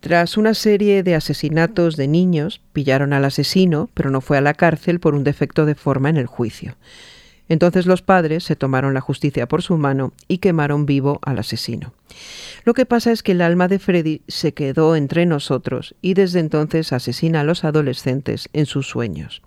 Tras 0.00 0.36
una 0.36 0.52
serie 0.52 1.02
de 1.02 1.14
asesinatos 1.14 1.96
de 1.96 2.08
niños, 2.08 2.60
pillaron 2.74 3.14
al 3.14 3.24
asesino, 3.24 3.88
pero 3.94 4.10
no 4.10 4.20
fue 4.20 4.36
a 4.36 4.42
la 4.42 4.52
cárcel 4.52 5.00
por 5.00 5.14
un 5.14 5.24
defecto 5.24 5.64
de 5.64 5.74
forma 5.74 6.10
en 6.10 6.18
el 6.18 6.26
juicio. 6.26 6.76
Entonces 7.48 7.86
los 7.86 8.02
padres 8.02 8.44
se 8.44 8.56
tomaron 8.56 8.94
la 8.94 9.00
justicia 9.00 9.48
por 9.48 9.62
su 9.62 9.76
mano 9.78 10.12
y 10.28 10.38
quemaron 10.38 10.86
vivo 10.86 11.18
al 11.22 11.38
asesino. 11.38 11.92
Lo 12.64 12.74
que 12.74 12.86
pasa 12.86 13.12
es 13.12 13.22
que 13.22 13.32
el 13.32 13.42
alma 13.42 13.68
de 13.68 13.78
Freddy 13.78 14.22
se 14.28 14.52
quedó 14.52 14.96
entre 14.96 15.26
nosotros 15.26 15.94
y 16.02 16.14
desde 16.14 16.40
entonces 16.40 16.92
asesina 16.92 17.40
a 17.40 17.44
los 17.44 17.64
adolescentes 17.64 18.48
en 18.52 18.66
sus 18.66 18.88
sueños. 18.88 19.42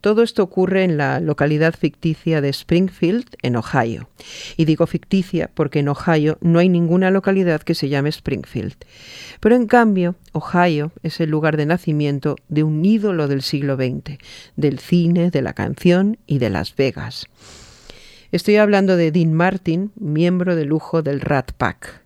Todo 0.00 0.22
esto 0.22 0.42
ocurre 0.42 0.84
en 0.84 0.96
la 0.96 1.20
localidad 1.20 1.74
ficticia 1.74 2.40
de 2.40 2.50
Springfield, 2.50 3.26
en 3.42 3.56
Ohio. 3.56 4.08
Y 4.56 4.64
digo 4.64 4.86
ficticia 4.86 5.50
porque 5.52 5.80
en 5.80 5.88
Ohio 5.88 6.38
no 6.40 6.58
hay 6.58 6.68
ninguna 6.68 7.10
localidad 7.10 7.62
que 7.62 7.74
se 7.74 7.88
llame 7.88 8.10
Springfield. 8.10 8.76
Pero 9.40 9.56
en 9.56 9.66
cambio, 9.66 10.14
Ohio 10.32 10.92
es 11.02 11.20
el 11.20 11.30
lugar 11.30 11.56
de 11.56 11.66
nacimiento 11.66 12.36
de 12.48 12.62
un 12.62 12.84
ídolo 12.84 13.26
del 13.26 13.42
siglo 13.42 13.76
XX, 13.76 14.18
del 14.54 14.78
cine, 14.78 15.30
de 15.30 15.42
la 15.42 15.54
canción 15.54 16.18
y 16.26 16.38
de 16.38 16.50
Las 16.50 16.76
Vegas. 16.76 17.26
Estoy 18.32 18.56
hablando 18.56 18.96
de 18.96 19.10
Dean 19.10 19.32
Martin, 19.32 19.92
miembro 19.96 20.56
de 20.56 20.64
lujo 20.64 21.02
del 21.02 21.20
Rat 21.20 21.52
Pack. 21.52 22.02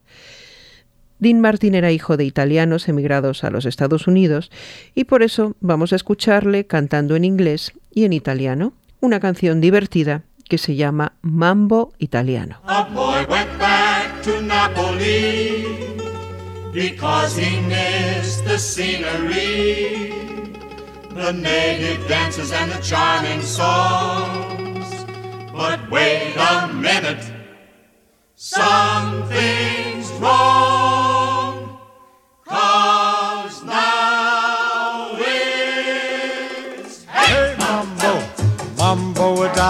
Dean 1.18 1.40
Martin 1.40 1.74
era 1.74 1.92
hijo 1.92 2.16
de 2.16 2.24
italianos 2.24 2.88
emigrados 2.88 3.44
a 3.44 3.50
los 3.50 3.66
Estados 3.66 4.06
Unidos 4.06 4.50
y 4.94 5.04
por 5.04 5.22
eso 5.22 5.54
vamos 5.60 5.92
a 5.92 5.96
escucharle 5.96 6.66
cantando 6.66 7.14
en 7.14 7.24
inglés 7.24 7.72
y 7.92 8.04
en 8.04 8.12
italiano 8.12 8.72
una 9.00 9.20
canción 9.20 9.60
divertida 9.60 10.24
que 10.48 10.58
se 10.58 10.74
llama 10.74 11.12
Mambo 11.22 11.92
Italiano. 11.98 12.60
A 12.66 12.84
boy 12.84 13.24
went 13.28 13.58
back 13.58 14.22
to 14.22 14.40
Napoli 14.42 15.96
because 16.72 17.36
he 17.36 17.60
missed 17.60 18.44
the 18.44 18.58
scenery, 18.58 20.12
the 21.14 21.32
native 21.32 22.06
dances 22.08 22.52
and 22.52 22.70
the 22.70 22.80
charming 22.82 23.42
songs. 23.42 25.06
But 25.52 25.90
wait 25.90 26.34
a 26.36 26.68
minute, 26.72 27.24
something's 28.34 30.10
wrong. 30.20 31.78
Cause 32.44 33.62
now 33.64 33.99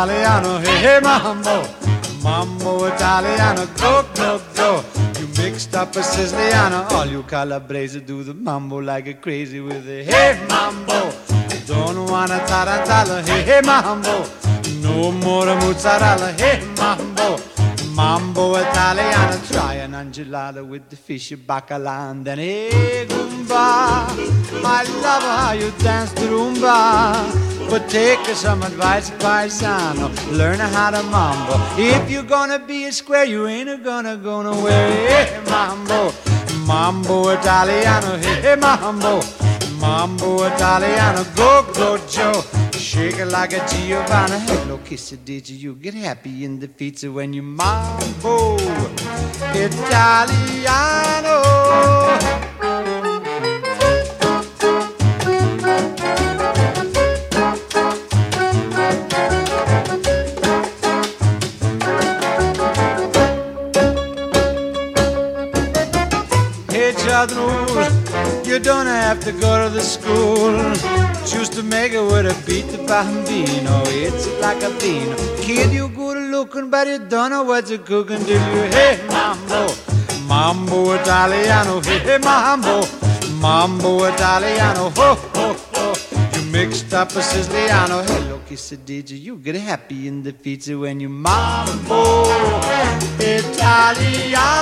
italiano, 0.00 0.58
hey 0.60 0.78
hey 0.78 1.00
mambo, 1.00 1.62
mambo 2.22 2.86
italiano, 2.86 3.66
go 3.76 4.02
go 4.14 4.40
go. 4.54 4.82
You 5.18 5.26
mixed 5.36 5.74
up 5.74 5.94
a 5.94 6.00
Siciliano, 6.00 6.90
all 6.92 7.06
you 7.06 7.22
Calabrese 7.24 8.00
do 8.00 8.22
the 8.22 8.32
mambo 8.32 8.78
like 8.78 9.08
a 9.08 9.14
crazy 9.14 9.60
with 9.60 9.86
a 9.86 10.02
hey 10.02 10.38
mambo. 10.48 11.12
Don't 11.66 12.10
wanna 12.10 12.38
tarantella, 12.46 13.22
hey 13.26 13.42
hey 13.42 13.60
mambo. 13.62 14.24
No 14.80 15.12
more 15.12 15.54
mozzarella, 15.56 16.32
hey 16.32 16.64
mambo. 16.78 17.38
Mambo 17.92 18.56
Italiano, 18.56 19.38
try 19.50 19.74
an 19.74 19.92
angelada 19.92 20.66
with 20.66 20.88
the 20.88 20.96
fish 20.96 21.32
bacala 21.32 22.10
and 22.10 22.24
then 22.24 22.38
hey 22.38 23.06
Goomba. 23.50 24.06
I 24.64 24.84
love 25.02 25.22
how 25.22 25.52
you 25.52 25.70
dance 25.82 26.12
the 26.12 26.26
rumba. 26.28 27.68
But 27.68 27.88
take 27.88 28.24
some 28.34 28.62
advice, 28.62 29.10
paisano. 29.10 30.10
Learn 30.36 30.58
how 30.58 30.90
to 30.90 31.02
mambo. 31.04 31.54
If 31.76 32.10
you're 32.10 32.22
gonna 32.22 32.58
be 32.58 32.86
a 32.86 32.92
square, 32.92 33.24
you 33.24 33.46
ain't 33.46 33.82
gonna 33.84 34.16
go 34.16 34.42
nowhere. 34.42 34.90
Hey, 35.08 35.40
mambo, 35.50 36.12
mambo 36.66 37.30
Italiano. 37.30 38.16
Hey, 38.18 38.56
mambo, 38.56 39.20
mambo 39.80 40.46
Italiano. 40.46 41.24
Go, 41.36 41.64
go, 41.74 41.98
Joe. 42.08 42.42
Shake 42.72 43.18
it 43.18 43.26
like 43.26 43.52
a 43.52 43.64
Giovanna. 43.68 44.38
Hello, 44.40 44.78
kiss 44.78 45.12
it, 45.12 45.24
did 45.24 45.48
you? 45.48 45.74
Get 45.74 45.94
happy 45.94 46.44
in 46.44 46.58
the 46.58 46.68
feet 46.68 47.02
when 47.04 47.32
you 47.32 47.42
mambo 47.42 48.56
Italiano. 49.54 51.40
Don't 68.62 68.86
have 68.86 69.20
to 69.24 69.32
go 69.32 69.64
to 69.64 69.70
the 69.72 69.80
school. 69.80 70.52
Choose 71.26 71.48
to 71.50 71.62
make 71.62 71.92
it 71.92 72.02
with 72.02 72.26
a 72.26 72.34
beat 72.46 72.66
bambino. 72.86 73.82
It's 73.86 74.26
like 74.40 74.62
a 74.62 74.70
bean. 74.78 75.14
Kid, 75.42 75.72
you 75.72 75.88
good 75.88 76.30
looking, 76.30 76.70
but 76.70 76.86
you 76.86 76.98
don't 76.98 77.30
know 77.30 77.42
what 77.42 77.68
you're 77.70 77.78
cooking, 77.78 78.22
do 78.24 78.32
you? 78.32 78.38
Hey, 78.38 79.00
mambo, 79.08 79.72
mambo 80.26 80.94
Italiano. 80.94 81.80
Hey, 81.80 81.98
hey, 82.00 82.18
mambo, 82.18 82.86
mambo 83.40 84.04
Italiano. 84.06 84.90
Ho, 84.90 85.14
ho, 85.34 85.56
ho. 85.74 85.94
You 86.34 86.42
mixed 86.50 86.92
up 86.92 87.10
a 87.12 87.22
Siciliano. 87.22 88.02
Hello, 88.02 88.40
it, 88.48 88.84
did 88.84 89.10
you? 89.10 89.16
You 89.16 89.36
get 89.36 89.56
happy 89.56 90.06
in 90.08 90.22
the 90.22 90.32
pizza 90.32 90.78
when 90.78 91.00
you 91.00 91.08
mambo 91.08 92.24
Italiano. 93.18 94.60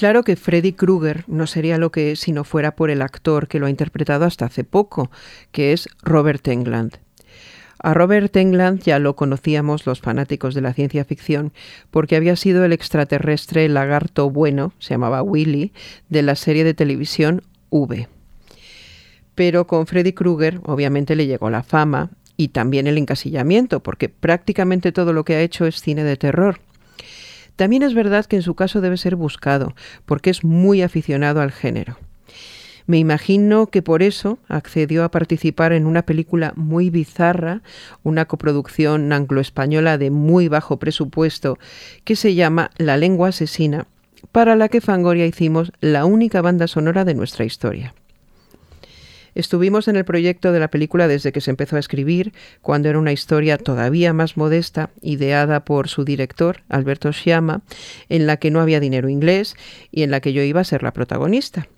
Claro 0.00 0.22
que 0.22 0.36
Freddy 0.36 0.72
Krueger 0.72 1.24
no 1.26 1.46
sería 1.46 1.76
lo 1.76 1.92
que 1.92 2.12
es 2.12 2.20
si 2.20 2.32
no 2.32 2.44
fuera 2.44 2.74
por 2.74 2.88
el 2.88 3.02
actor 3.02 3.48
que 3.48 3.58
lo 3.58 3.66
ha 3.66 3.70
interpretado 3.70 4.24
hasta 4.24 4.46
hace 4.46 4.64
poco, 4.64 5.10
que 5.52 5.74
es 5.74 5.90
Robert 6.02 6.48
Englund. 6.48 6.96
A 7.78 7.92
Robert 7.92 8.34
Englund 8.34 8.80
ya 8.80 8.98
lo 8.98 9.14
conocíamos 9.14 9.84
los 9.84 10.00
fanáticos 10.00 10.54
de 10.54 10.62
la 10.62 10.72
ciencia 10.72 11.04
ficción 11.04 11.52
porque 11.90 12.16
había 12.16 12.34
sido 12.36 12.64
el 12.64 12.72
extraterrestre 12.72 13.68
lagarto 13.68 14.30
bueno, 14.30 14.72
se 14.78 14.94
llamaba 14.94 15.22
Willy, 15.22 15.74
de 16.08 16.22
la 16.22 16.34
serie 16.34 16.64
de 16.64 16.72
televisión 16.72 17.42
V. 17.68 18.08
Pero 19.34 19.66
con 19.66 19.86
Freddy 19.86 20.14
Krueger 20.14 20.62
obviamente 20.64 21.14
le 21.14 21.26
llegó 21.26 21.50
la 21.50 21.62
fama 21.62 22.08
y 22.38 22.48
también 22.48 22.86
el 22.86 22.96
encasillamiento, 22.96 23.80
porque 23.80 24.08
prácticamente 24.08 24.92
todo 24.92 25.12
lo 25.12 25.26
que 25.26 25.34
ha 25.34 25.42
hecho 25.42 25.66
es 25.66 25.82
cine 25.82 26.04
de 26.04 26.16
terror. 26.16 26.58
También 27.60 27.82
es 27.82 27.92
verdad 27.92 28.24
que 28.24 28.36
en 28.36 28.42
su 28.42 28.54
caso 28.54 28.80
debe 28.80 28.96
ser 28.96 29.16
buscado, 29.16 29.74
porque 30.06 30.30
es 30.30 30.44
muy 30.44 30.80
aficionado 30.80 31.42
al 31.42 31.52
género. 31.52 31.98
Me 32.86 32.96
imagino 32.96 33.66
que 33.66 33.82
por 33.82 34.02
eso 34.02 34.38
accedió 34.48 35.04
a 35.04 35.10
participar 35.10 35.74
en 35.74 35.84
una 35.84 36.00
película 36.00 36.54
muy 36.56 36.88
bizarra, 36.88 37.60
una 38.02 38.24
coproducción 38.24 39.12
anglo-española 39.12 39.98
de 39.98 40.10
muy 40.10 40.48
bajo 40.48 40.78
presupuesto, 40.78 41.58
que 42.04 42.16
se 42.16 42.34
llama 42.34 42.70
La 42.78 42.96
lengua 42.96 43.28
asesina, 43.28 43.88
para 44.32 44.56
la 44.56 44.70
que 44.70 44.80
Fangoria 44.80 45.26
hicimos 45.26 45.70
la 45.82 46.06
única 46.06 46.40
banda 46.40 46.66
sonora 46.66 47.04
de 47.04 47.12
nuestra 47.12 47.44
historia. 47.44 47.92
Estuvimos 49.40 49.88
en 49.88 49.96
el 49.96 50.04
proyecto 50.04 50.52
de 50.52 50.60
la 50.60 50.68
película 50.68 51.08
desde 51.08 51.32
que 51.32 51.40
se 51.40 51.48
empezó 51.48 51.76
a 51.76 51.78
escribir, 51.78 52.34
cuando 52.60 52.90
era 52.90 52.98
una 52.98 53.10
historia 53.10 53.56
todavía 53.56 54.12
más 54.12 54.36
modesta, 54.36 54.90
ideada 55.00 55.64
por 55.64 55.88
su 55.88 56.04
director, 56.04 56.60
Alberto 56.68 57.10
Sciamma, 57.10 57.62
en 58.10 58.26
la 58.26 58.36
que 58.36 58.50
no 58.50 58.60
había 58.60 58.80
dinero 58.80 59.08
inglés 59.08 59.56
y 59.90 60.02
en 60.02 60.10
la 60.10 60.20
que 60.20 60.34
yo 60.34 60.42
iba 60.42 60.60
a 60.60 60.64
ser 60.64 60.82
la 60.82 60.92
protagonista. 60.92 61.68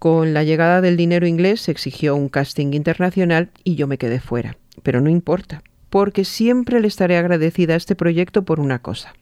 Con 0.00 0.34
la 0.34 0.42
llegada 0.42 0.80
del 0.80 0.96
dinero 0.96 1.28
inglés 1.28 1.60
se 1.60 1.70
exigió 1.70 2.16
un 2.16 2.28
casting 2.28 2.72
internacional 2.72 3.50
y 3.62 3.76
yo 3.76 3.86
me 3.86 3.96
quedé 3.96 4.18
fuera. 4.18 4.56
Pero 4.82 5.00
no 5.00 5.10
importa, 5.10 5.62
porque 5.90 6.24
siempre 6.24 6.80
le 6.80 6.88
estaré 6.88 7.16
agradecida 7.18 7.74
a 7.74 7.76
este 7.76 7.94
proyecto 7.94 8.44
por 8.44 8.58
una 8.58 8.80
cosa. 8.80 9.14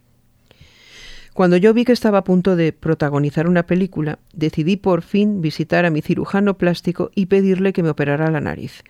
Cuando 1.34 1.56
yo 1.56 1.72
vi 1.72 1.86
que 1.86 1.92
estaba 1.92 2.18
a 2.18 2.24
punto 2.24 2.56
de 2.56 2.74
protagonizar 2.74 3.48
una 3.48 3.62
película, 3.62 4.18
decidí 4.34 4.76
por 4.76 5.00
fin 5.00 5.40
visitar 5.40 5.86
a 5.86 5.90
mi 5.90 6.02
cirujano 6.02 6.58
plástico 6.58 7.10
y 7.14 7.26
pedirle 7.26 7.72
que 7.72 7.82
me 7.82 7.88
operara 7.88 8.30
la 8.30 8.42
nariz. 8.42 8.84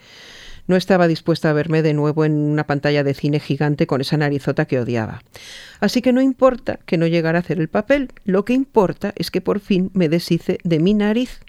No 0.67 0.75
estaba 0.75 1.07
dispuesta 1.07 1.51
a 1.51 1.53
verme 1.53 1.83
de 1.83 1.95
nuevo 1.95 2.25
en 2.25 2.33
una 2.33 2.67
pantalla 2.67 3.05
de 3.05 3.15
cine 3.15 3.39
gigante 3.39 3.87
con 3.87 4.01
esa 4.01 4.17
narizota 4.17 4.65
que 4.65 4.81
odiaba. 4.81 5.23
Así 5.79 6.03
que 6.03 6.13
no 6.13 6.21
importa 6.21 6.81
que 6.85 6.99
no 6.99 7.07
llegara 7.07 7.39
a 7.39 7.43
hacer 7.43 7.61
el 7.61 7.69
papel, 7.69 8.11
lo 8.25 8.45
que 8.45 8.55
importa 8.55 9.13
es 9.15 9.31
que 9.31 9.41
por 9.41 9.61
fin 9.61 9.93
me 9.95 10.09
deshice 10.09 10.59
de 10.65 10.81
mi 10.81 10.95
nariz. 10.95 11.41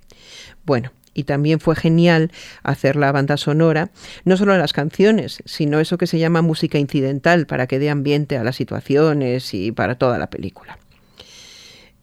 Bueno, 0.64 0.92
y 1.16 1.24
también 1.24 1.60
fue 1.60 1.76
genial 1.76 2.32
hacer 2.62 2.98
la 2.98 3.12
banda 3.12 3.38
sonora, 3.38 3.90
no 4.26 4.38
solo 4.38 4.56
las 4.58 4.74
canciones, 4.74 5.42
sino 5.46 5.80
eso 5.80 5.98
que 5.98 6.08
se 6.08 6.20
llama 6.20 6.44
música 6.44 6.78
incidental 6.78 7.48
para 7.48 7.66
que 7.66 7.80
dé 7.80 7.90
ambiente 7.90 8.38
a 8.38 8.44
las 8.44 8.56
situaciones 8.56 9.54
y 9.56 9.72
para 9.72 9.96
toda 9.96 10.18
la 10.18 10.30
película. 10.30 10.78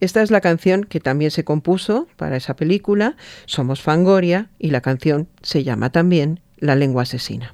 Esta 0.01 0.23
es 0.23 0.31
la 0.31 0.41
canción 0.41 0.85
que 0.85 0.99
también 0.99 1.31
se 1.31 1.45
compuso 1.45 2.09
para 2.17 2.37
esa 2.37 2.57
película, 2.57 3.17
Somos 3.45 3.83
Fangoria, 3.83 4.49
y 4.59 4.71
la 4.71 4.81
canción 4.81 5.29
se 5.43 5.63
llama 5.63 5.91
también 5.91 6.41
La 6.57 6.75
lengua 6.75 7.03
asesina. 7.03 7.53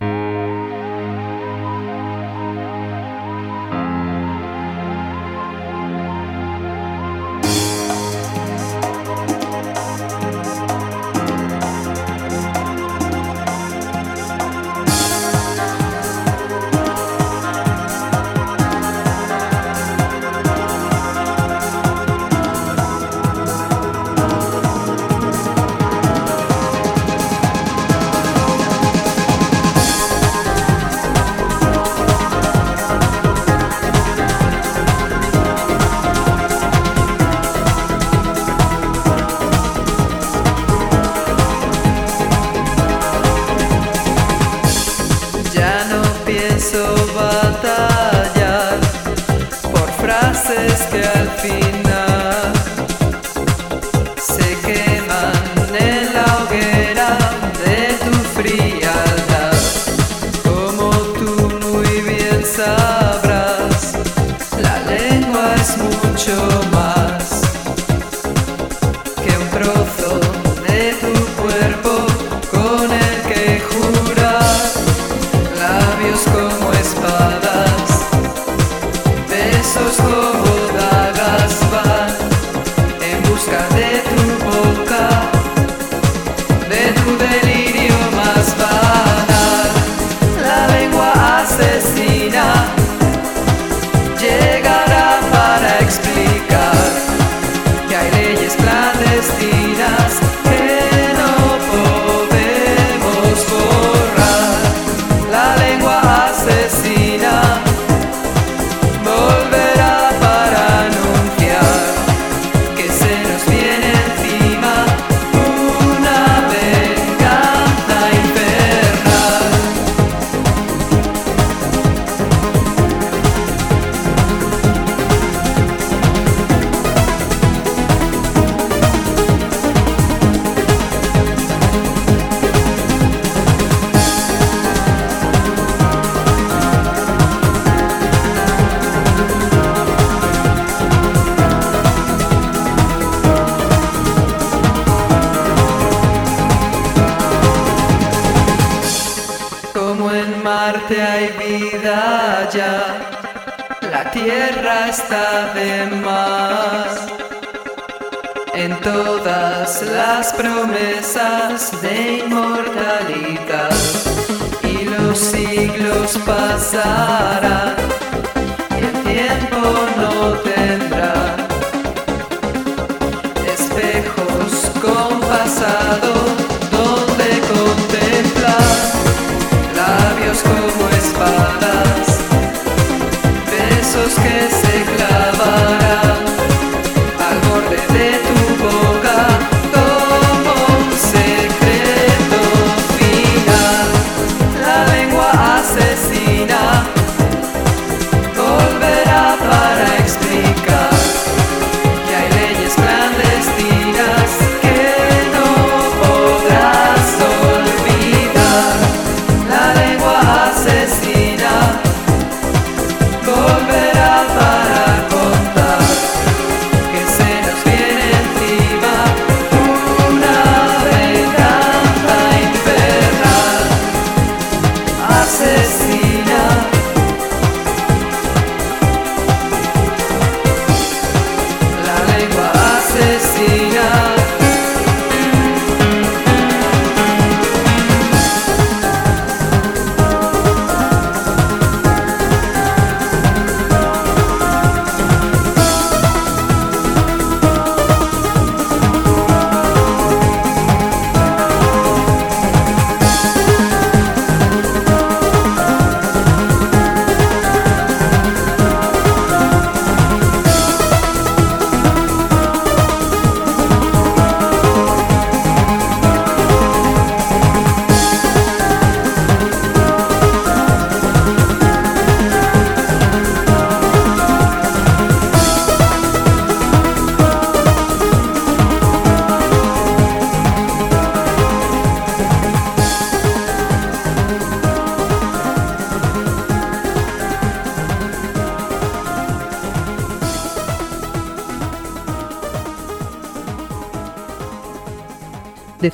pasará. 166.67 167.66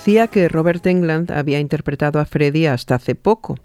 Decía 0.02 0.26
que 0.26 0.48
Robert 0.48 0.84
Englund 0.84 1.30
había 1.30 1.60
interpretado 1.60 2.18
a 2.18 2.24
Freddy 2.24 2.66
hasta 2.66 2.96
hace 2.96 3.14
poco. 3.14 3.60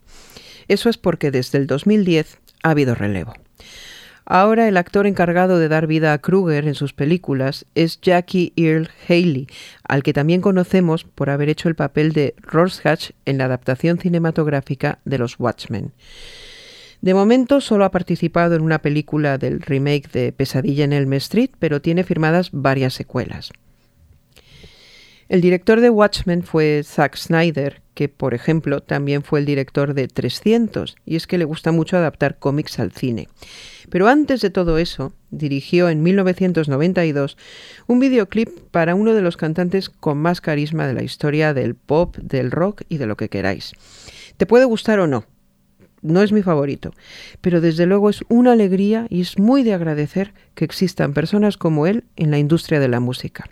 Eso 0.67 0.87
es 0.87 0.95
porque 0.95 1.31
desde 1.31 1.57
el 1.57 1.65
2010 1.65 2.37
ha 2.61 2.69
habido 2.69 2.93
relevo. 2.93 3.33
Ahora 4.23 4.67
el 4.67 4.77
actor 4.77 5.07
encargado 5.07 5.57
de 5.57 5.67
dar 5.67 5.87
vida 5.87 6.13
a 6.13 6.19
Kruger 6.19 6.67
en 6.67 6.75
sus 6.75 6.93
películas 6.93 7.65
es 7.73 7.99
Jackie 8.01 8.53
Earl 8.55 8.87
Haley, 9.09 9.47
al 9.83 10.03
que 10.03 10.13
también 10.13 10.41
conocemos 10.41 11.05
por 11.05 11.31
haber 11.31 11.49
hecho 11.49 11.69
el 11.69 11.75
papel 11.75 12.13
de 12.13 12.35
Rorschach 12.43 13.13
en 13.25 13.39
la 13.39 13.45
adaptación 13.45 13.97
cinematográfica 13.97 14.99
de 15.05 15.17
Los 15.17 15.39
Watchmen. 15.39 15.91
De 17.01 17.15
momento 17.15 17.61
solo 17.61 17.83
ha 17.83 17.89
participado 17.89 18.53
en 18.53 18.61
una 18.61 18.83
película 18.83 19.39
del 19.39 19.59
remake 19.59 20.11
de 20.11 20.33
Pesadilla 20.33 20.83
en 20.83 20.93
Elm 20.93 21.13
Street, 21.13 21.49
pero 21.57 21.81
tiene 21.81 22.03
firmadas 22.03 22.49
varias 22.51 22.93
secuelas. 22.93 23.51
El 25.29 25.41
director 25.41 25.81
de 25.81 25.89
Watchmen 25.89 26.41
fue 26.41 26.81
Zack 26.85 27.17
Snyder, 27.17 27.81
que 27.95 28.07
por 28.07 28.33
ejemplo 28.33 28.81
también 28.81 29.23
fue 29.23 29.39
el 29.39 29.45
director 29.45 29.93
de 29.93 30.07
300, 30.07 30.95
y 31.05 31.17
es 31.17 31.27
que 31.27 31.37
le 31.37 31.43
gusta 31.43 31.73
mucho 31.73 31.97
adaptar 31.97 32.39
cómics 32.39 32.79
al 32.79 32.93
cine. 32.93 33.27
Pero 33.89 34.07
antes 34.07 34.39
de 34.39 34.49
todo 34.49 34.77
eso, 34.77 35.11
dirigió 35.29 35.89
en 35.89 36.01
1992 36.01 37.37
un 37.87 37.99
videoclip 37.99 38.49
para 38.71 38.95
uno 38.95 39.13
de 39.13 39.21
los 39.21 39.35
cantantes 39.35 39.89
con 39.89 40.17
más 40.17 40.39
carisma 40.39 40.87
de 40.87 40.93
la 40.93 41.03
historia 41.03 41.53
del 41.53 41.75
pop, 41.75 42.15
del 42.17 42.49
rock 42.49 42.83
y 42.87 42.97
de 42.97 43.07
lo 43.07 43.17
que 43.17 43.27
queráis. 43.27 43.73
Te 44.37 44.45
puede 44.45 44.63
gustar 44.63 44.99
o 44.99 45.07
no, 45.07 45.25
no 46.01 46.21
es 46.21 46.31
mi 46.31 46.41
favorito, 46.41 46.93
pero 47.41 47.59
desde 47.59 47.85
luego 47.85 48.09
es 48.09 48.23
una 48.29 48.53
alegría 48.53 49.07
y 49.09 49.19
es 49.19 49.37
muy 49.39 49.63
de 49.63 49.73
agradecer 49.73 50.33
que 50.55 50.63
existan 50.63 51.13
personas 51.13 51.57
como 51.57 51.85
él 51.85 52.05
en 52.15 52.31
la 52.31 52.37
industria 52.37 52.79
de 52.79 52.87
la 52.87 53.01
música. 53.01 53.49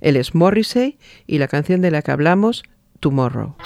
Él 0.00 0.16
es 0.16 0.34
Morrissey 0.34 0.98
y 1.26 1.38
la 1.38 1.48
canción 1.48 1.80
de 1.80 1.90
la 1.90 2.02
que 2.02 2.12
hablamos, 2.12 2.62
Tomorrow. 3.00 3.56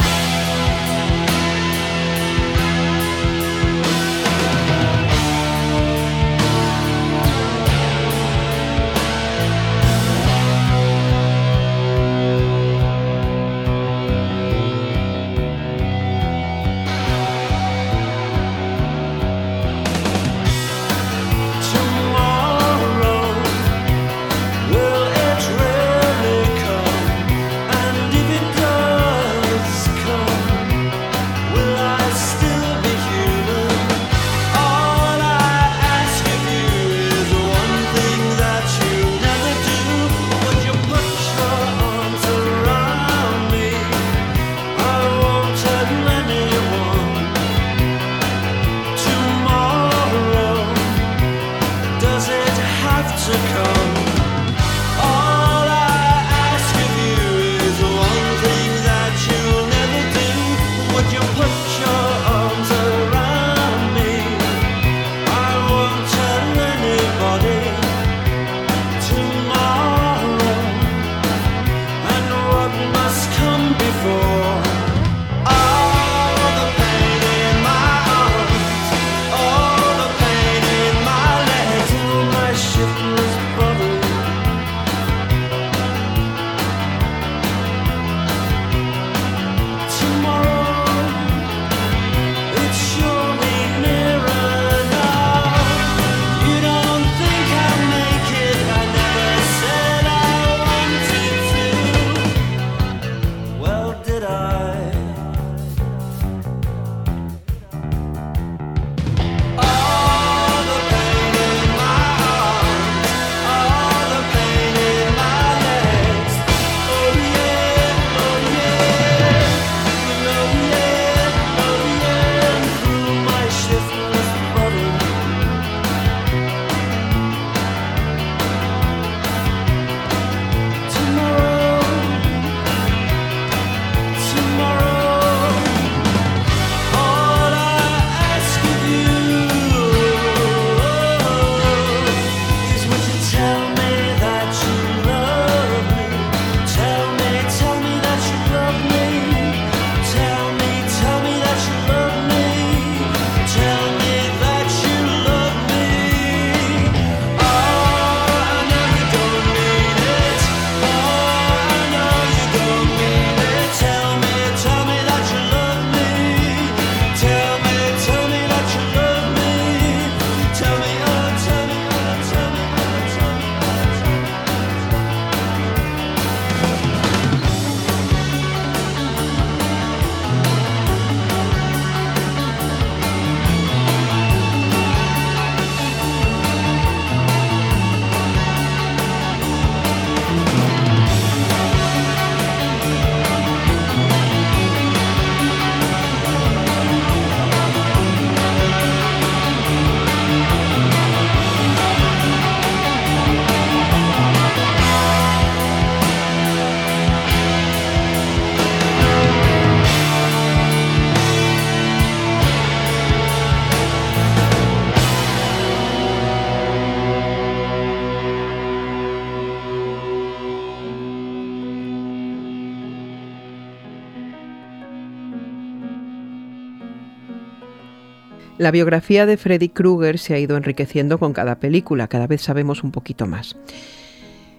La 228.59 228.73
biografía 228.73 229.25
de 229.25 229.37
Freddy 229.37 229.69
Krueger 229.69 230.19
se 230.19 230.35
ha 230.35 230.39
ido 230.41 230.57
enriqueciendo 230.57 231.19
con 231.19 231.33
cada 231.33 231.61
película, 231.61 232.09
cada 232.09 232.27
vez 232.27 232.43
sabemos 232.43 232.83
un 232.83 232.91
poquito 232.91 233.25
más. 233.25 233.57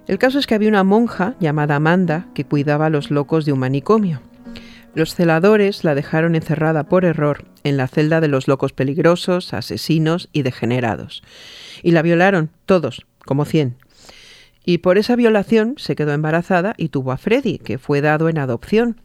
El 0.08 0.18
caso 0.18 0.40
es 0.40 0.48
que 0.48 0.56
había 0.56 0.70
una 0.70 0.86
monja 0.86 1.36
llamada 1.42 1.76
Amanda 1.76 2.28
que 2.34 2.46
cuidaba 2.46 2.86
a 2.86 2.90
los 2.90 3.12
locos 3.12 3.46
de 3.46 3.52
un 3.52 3.60
manicomio. 3.60 4.22
Los 4.96 5.16
celadores 5.16 5.84
la 5.84 5.96
dejaron 5.96 6.36
encerrada 6.36 6.86
por 6.86 7.04
error 7.04 7.44
en 7.66 7.76
la 7.76 7.90
celda 7.90 8.22
de 8.22 8.30
los 8.30 8.48
locos 8.48 8.72
peligrosos, 8.72 9.54
asesinos 9.54 10.30
y 10.32 10.44
degenerados. 10.44 11.22
Y 11.84 11.92
la 11.92 12.02
violaron 12.02 12.52
todos, 12.66 13.06
como 13.26 13.44
cien. 13.44 13.76
Y 14.64 14.78
por 14.78 14.98
esa 14.98 15.18
violación 15.18 15.76
se 15.78 15.98
quedó 15.98 16.14
embarazada 16.14 16.74
y 16.78 16.88
tuvo 16.88 17.12
a 17.12 17.18
Freddy, 17.18 17.58
que 17.58 17.78
fue 17.78 18.00
dado 18.00 18.30
en 18.30 18.38
adopción. 18.38 19.02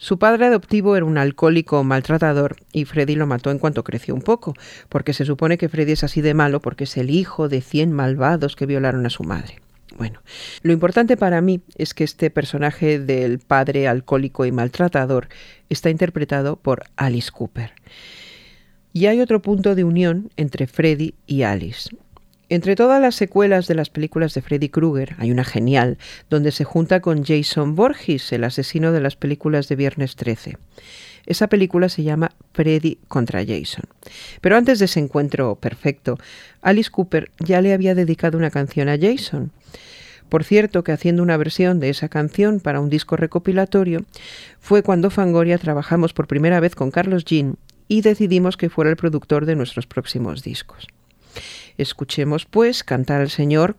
Su 0.00 0.20
padre 0.20 0.46
adoptivo 0.46 0.94
era 0.96 1.04
un 1.04 1.18
alcohólico 1.18 1.82
maltratador 1.82 2.56
y 2.72 2.84
Freddy 2.84 3.16
lo 3.16 3.26
mató 3.26 3.50
en 3.50 3.58
cuanto 3.58 3.82
creció 3.82 4.14
un 4.14 4.22
poco, 4.22 4.54
porque 4.88 5.12
se 5.12 5.24
supone 5.24 5.58
que 5.58 5.68
Freddy 5.68 5.92
es 5.92 6.04
así 6.04 6.20
de 6.20 6.34
malo 6.34 6.60
porque 6.60 6.84
es 6.84 6.96
el 6.96 7.10
hijo 7.10 7.48
de 7.48 7.60
cien 7.60 7.92
malvados 7.92 8.54
que 8.54 8.66
violaron 8.66 9.04
a 9.06 9.10
su 9.10 9.24
madre. 9.24 9.60
Bueno, 9.96 10.22
lo 10.62 10.72
importante 10.72 11.16
para 11.16 11.40
mí 11.40 11.62
es 11.76 11.94
que 11.94 12.04
este 12.04 12.30
personaje 12.30 13.00
del 13.00 13.40
padre 13.40 13.88
alcohólico 13.88 14.46
y 14.46 14.52
maltratador 14.52 15.28
está 15.68 15.90
interpretado 15.90 16.54
por 16.54 16.84
Alice 16.94 17.32
Cooper. 17.32 17.72
Y 18.92 19.06
hay 19.06 19.20
otro 19.20 19.42
punto 19.42 19.74
de 19.74 19.82
unión 19.82 20.30
entre 20.36 20.68
Freddy 20.68 21.14
y 21.26 21.42
Alice. 21.42 21.90
Entre 22.50 22.76
todas 22.76 23.00
las 23.02 23.14
secuelas 23.14 23.68
de 23.68 23.74
las 23.74 23.90
películas 23.90 24.32
de 24.32 24.40
Freddy 24.40 24.70
Krueger 24.70 25.16
hay 25.18 25.30
una 25.30 25.44
genial, 25.44 25.98
donde 26.30 26.50
se 26.50 26.64
junta 26.64 27.00
con 27.00 27.22
Jason 27.22 27.74
Voorhees, 27.74 28.32
el 28.32 28.42
asesino 28.42 28.90
de 28.90 29.00
las 29.00 29.16
películas 29.16 29.68
de 29.68 29.76
Viernes 29.76 30.16
13. 30.16 30.56
Esa 31.26 31.48
película 31.48 31.90
se 31.90 32.04
llama 32.04 32.32
Freddy 32.54 33.00
contra 33.06 33.44
Jason. 33.44 33.84
Pero 34.40 34.56
antes 34.56 34.78
de 34.78 34.86
ese 34.86 34.98
encuentro 34.98 35.56
perfecto, 35.56 36.16
Alice 36.62 36.90
Cooper 36.90 37.30
ya 37.38 37.60
le 37.60 37.74
había 37.74 37.94
dedicado 37.94 38.38
una 38.38 38.50
canción 38.50 38.88
a 38.88 38.96
Jason. 38.98 39.52
Por 40.30 40.42
cierto, 40.42 40.82
que 40.84 40.92
haciendo 40.92 41.22
una 41.22 41.36
versión 41.36 41.80
de 41.80 41.90
esa 41.90 42.08
canción 42.08 42.60
para 42.60 42.80
un 42.80 42.88
disco 42.88 43.16
recopilatorio, 43.16 44.06
fue 44.58 44.82
cuando 44.82 45.10
Fangoria 45.10 45.58
trabajamos 45.58 46.14
por 46.14 46.26
primera 46.26 46.60
vez 46.60 46.74
con 46.74 46.90
Carlos 46.90 47.26
Jean 47.26 47.56
y 47.88 48.00
decidimos 48.00 48.56
que 48.56 48.70
fuera 48.70 48.90
el 48.90 48.96
productor 48.96 49.44
de 49.44 49.56
nuestros 49.56 49.86
próximos 49.86 50.42
discos. 50.42 50.88
Escuchemos 51.76 52.44
pues 52.44 52.84
cantar 52.84 53.20
al 53.20 53.30
señor 53.30 53.76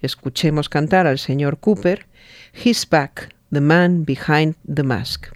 escuchemos 0.00 0.68
cantar 0.68 1.06
al 1.06 1.18
señor 1.18 1.58
Cooper 1.58 2.06
He's 2.52 2.86
back, 2.88 3.34
the 3.50 3.60
man 3.60 4.04
behind 4.04 4.56
the 4.66 4.82
mask. 4.82 5.28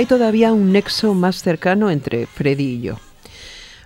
Hay 0.00 0.06
todavía 0.06 0.54
un 0.54 0.72
nexo 0.72 1.12
más 1.12 1.42
cercano 1.42 1.90
entre 1.90 2.24
Freddy 2.24 2.64
y 2.64 2.80
yo. 2.80 2.96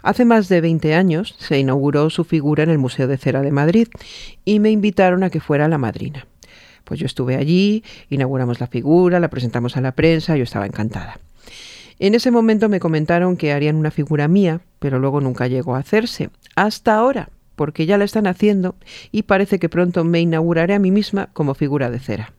Hace 0.04 0.24
más 0.24 0.48
de 0.48 0.60
20 0.60 0.94
años 0.94 1.34
se 1.40 1.58
inauguró 1.58 2.08
su 2.08 2.22
figura 2.22 2.62
en 2.62 2.70
el 2.70 2.78
Museo 2.78 3.08
de 3.08 3.18
Cera 3.18 3.42
de 3.42 3.50
Madrid 3.50 3.88
y 4.44 4.60
me 4.60 4.70
invitaron 4.70 5.24
a 5.24 5.30
que 5.30 5.40
fuera 5.40 5.66
la 5.66 5.76
madrina. 5.76 6.28
Pues 6.84 7.00
yo 7.00 7.06
estuve 7.06 7.34
allí, 7.34 7.82
inauguramos 8.10 8.60
la 8.60 8.68
figura, 8.68 9.18
la 9.18 9.28
presentamos 9.28 9.76
a 9.76 9.80
la 9.80 9.90
prensa, 9.90 10.36
yo 10.36 10.44
estaba 10.44 10.66
encantada. 10.66 11.18
En 11.98 12.14
ese 12.14 12.30
momento 12.30 12.68
me 12.68 12.78
comentaron 12.78 13.36
que 13.36 13.52
harían 13.52 13.74
una 13.74 13.90
figura 13.90 14.28
mía, 14.28 14.60
pero 14.78 15.00
luego 15.00 15.20
nunca 15.20 15.48
llegó 15.48 15.74
a 15.74 15.80
hacerse. 15.80 16.30
Hasta 16.54 16.94
ahora, 16.94 17.30
porque 17.56 17.86
ya 17.86 17.98
la 17.98 18.04
están 18.04 18.28
haciendo 18.28 18.76
y 19.10 19.22
parece 19.22 19.58
que 19.58 19.68
pronto 19.68 20.04
me 20.04 20.20
inauguraré 20.20 20.74
a 20.74 20.78
mí 20.78 20.92
misma 20.92 21.30
como 21.32 21.54
figura 21.54 21.90
de 21.90 21.98
cera. 21.98 22.34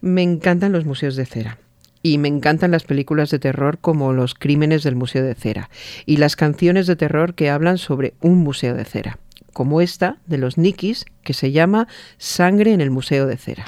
Me 0.00 0.22
encantan 0.22 0.72
los 0.72 0.86
museos 0.86 1.16
de 1.16 1.26
cera. 1.26 1.58
Y 2.02 2.18
me 2.18 2.28
encantan 2.28 2.72
las 2.72 2.84
películas 2.84 3.30
de 3.30 3.38
terror 3.38 3.78
como 3.78 4.12
Los 4.12 4.34
Crímenes 4.34 4.82
del 4.82 4.96
Museo 4.96 5.24
de 5.24 5.34
Cera 5.34 5.70
y 6.04 6.16
las 6.16 6.36
canciones 6.36 6.86
de 6.86 6.96
terror 6.96 7.34
que 7.34 7.50
hablan 7.50 7.78
sobre 7.78 8.14
un 8.20 8.38
museo 8.38 8.74
de 8.74 8.84
cera, 8.84 9.18
como 9.52 9.80
esta 9.80 10.18
de 10.26 10.38
los 10.38 10.58
Nikis 10.58 11.06
que 11.22 11.34
se 11.34 11.52
llama 11.52 11.88
Sangre 12.18 12.72
en 12.72 12.80
el 12.80 12.90
Museo 12.90 13.26
de 13.26 13.36
Cera. 13.36 13.64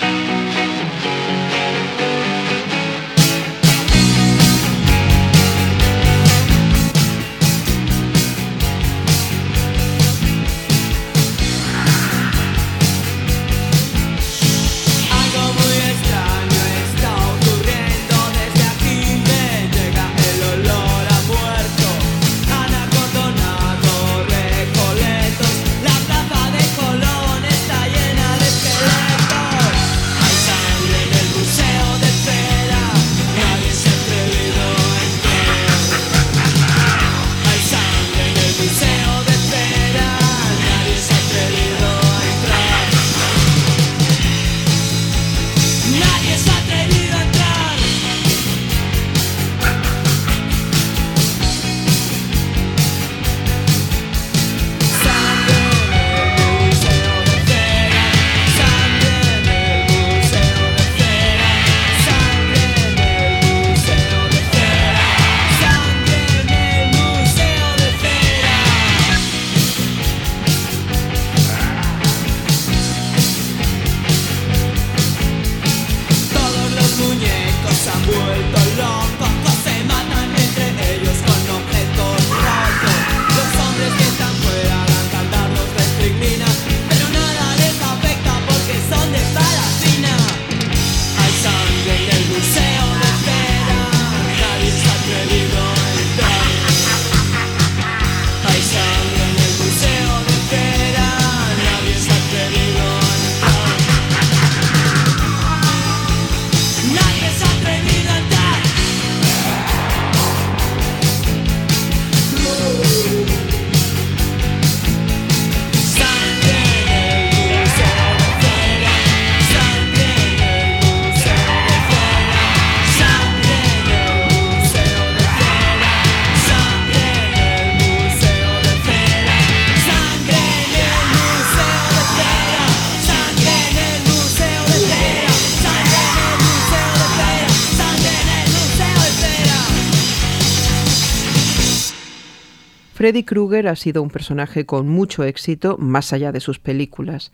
Freddy 143.04 143.22
Krueger 143.24 143.68
ha 143.68 143.76
sido 143.76 144.02
un 144.02 144.08
personaje 144.08 144.64
con 144.64 144.88
mucho 144.88 145.24
éxito 145.24 145.76
más 145.78 146.14
allá 146.14 146.32
de 146.32 146.40
sus 146.40 146.58
películas. 146.58 147.32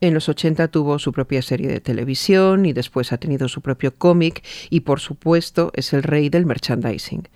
En 0.00 0.14
los 0.14 0.30
80 0.30 0.68
tuvo 0.68 0.98
su 0.98 1.12
propia 1.12 1.42
serie 1.42 1.68
de 1.68 1.80
televisión 1.80 2.64
y 2.64 2.72
después 2.72 3.12
ha 3.12 3.18
tenido 3.18 3.46
su 3.48 3.60
propio 3.60 3.92
cómic 3.94 4.42
y 4.70 4.80
por 4.80 5.00
supuesto 5.00 5.70
es 5.74 5.92
el 5.92 6.02
rey 6.02 6.30
del 6.30 6.46
merchandising. 6.46 7.28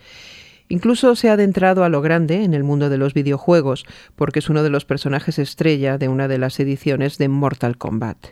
Incluso 0.71 1.15
se 1.17 1.29
ha 1.29 1.35
adentrado 1.35 1.85
a 1.85 1.91
lo 1.91 2.01
grande 2.01 2.45
en 2.45 2.55
el 2.55 2.65
mundo 2.65 2.89
de 2.89 2.97
los 2.97 3.13
videojuegos 3.13 3.85
porque 4.15 4.39
es 4.39 4.49
uno 4.49 4.63
de 4.63 4.71
los 4.71 4.87
personajes 4.87 5.39
estrella 5.39 5.99
de 5.99 6.09
una 6.09 6.29
de 6.29 6.39
las 6.39 6.59
ediciones 6.59 7.19
de 7.19 7.29
Mortal 7.29 7.77
Kombat. 7.77 8.29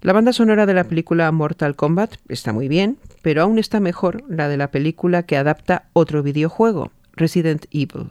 La 0.00 0.12
banda 0.12 0.32
sonora 0.32 0.66
de 0.66 0.74
la 0.74 0.88
película 0.88 1.30
Mortal 1.30 1.76
Kombat 1.76 2.16
está 2.28 2.52
muy 2.52 2.66
bien, 2.66 2.98
pero 3.22 3.42
aún 3.42 3.60
está 3.60 3.78
mejor 3.78 4.24
la 4.28 4.48
de 4.48 4.56
la 4.56 4.72
película 4.72 5.22
que 5.22 5.36
adapta 5.36 5.84
otro 5.92 6.24
videojuego, 6.24 6.90
Resident 7.12 7.66
Evil. 7.70 8.10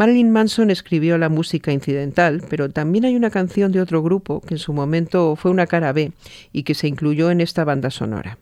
Marilyn 0.00 0.30
Manson 0.30 0.70
escribió 0.70 1.18
la 1.18 1.28
música 1.28 1.72
incidental, 1.72 2.42
pero 2.48 2.70
también 2.70 3.04
hay 3.04 3.16
una 3.16 3.28
canción 3.28 3.70
de 3.70 3.82
otro 3.82 4.02
grupo 4.02 4.40
que 4.40 4.54
en 4.54 4.58
su 4.58 4.72
momento 4.72 5.36
fue 5.36 5.50
una 5.50 5.66
cara 5.66 5.92
B 5.92 6.12
y 6.54 6.62
que 6.62 6.72
se 6.72 6.88
incluyó 6.88 7.30
en 7.30 7.42
esta 7.42 7.64
banda 7.64 7.90
sonora. 7.90 8.38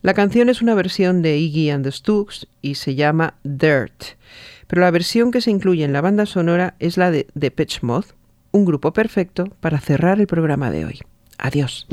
La 0.00 0.14
canción 0.14 0.48
es 0.48 0.62
una 0.62 0.74
versión 0.74 1.20
de 1.20 1.36
Iggy 1.36 1.68
and 1.68 1.84
the 1.84 1.92
Stooges 1.92 2.48
y 2.62 2.76
se 2.76 2.94
llama 2.94 3.34
Dirt, 3.44 4.16
pero 4.66 4.80
la 4.80 4.90
versión 4.90 5.30
que 5.30 5.42
se 5.42 5.50
incluye 5.50 5.84
en 5.84 5.92
la 5.92 6.00
banda 6.00 6.24
sonora 6.24 6.74
es 6.78 6.96
la 6.96 7.10
de 7.10 7.26
Depeche 7.34 7.80
Mode, 7.82 8.06
un 8.50 8.64
grupo 8.64 8.94
perfecto 8.94 9.44
para 9.60 9.78
cerrar 9.78 10.20
el 10.20 10.26
programa 10.26 10.70
de 10.70 10.86
hoy. 10.86 11.00
Adiós. 11.36 11.86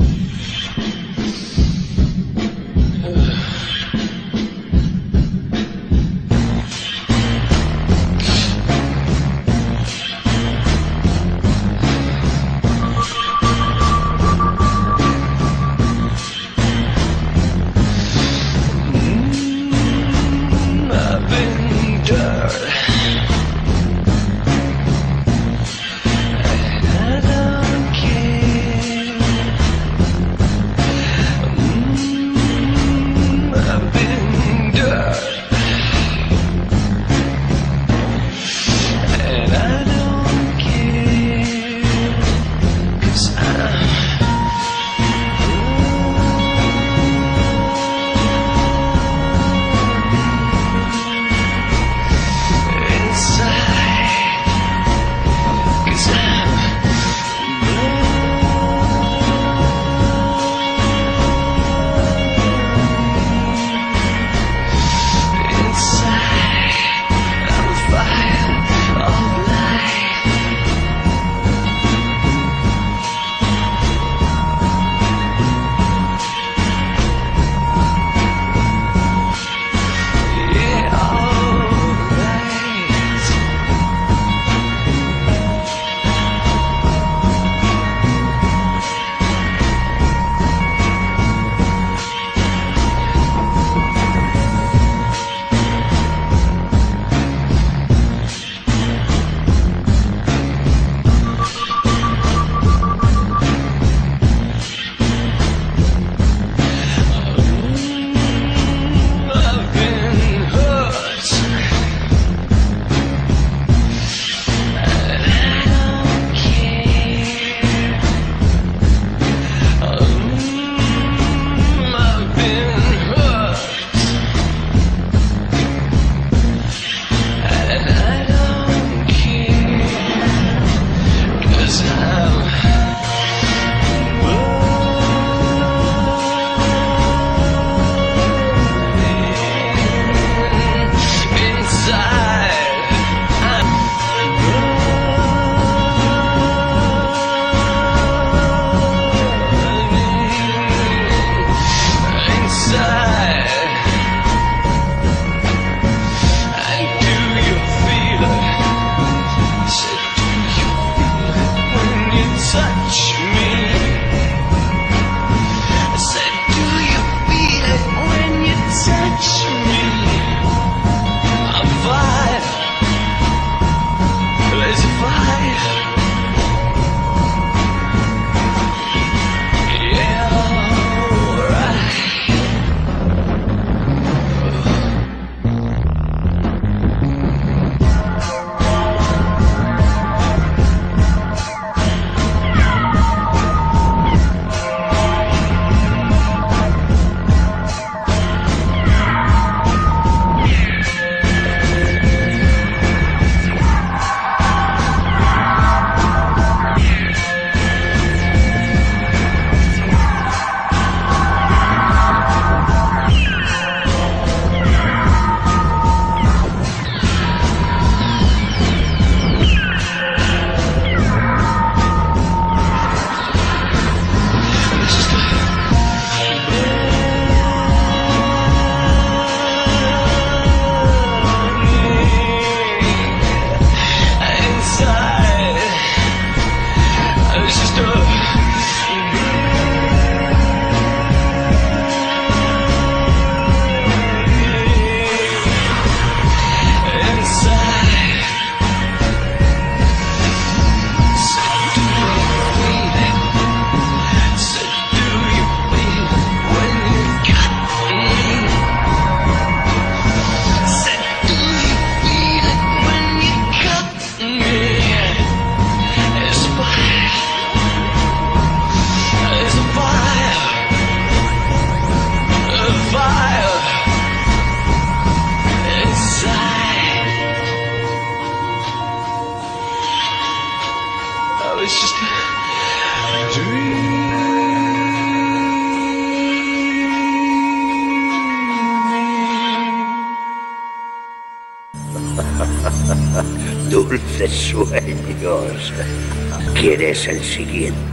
Es 296.98 297.06
el 297.06 297.22
siguiente? 297.22 297.87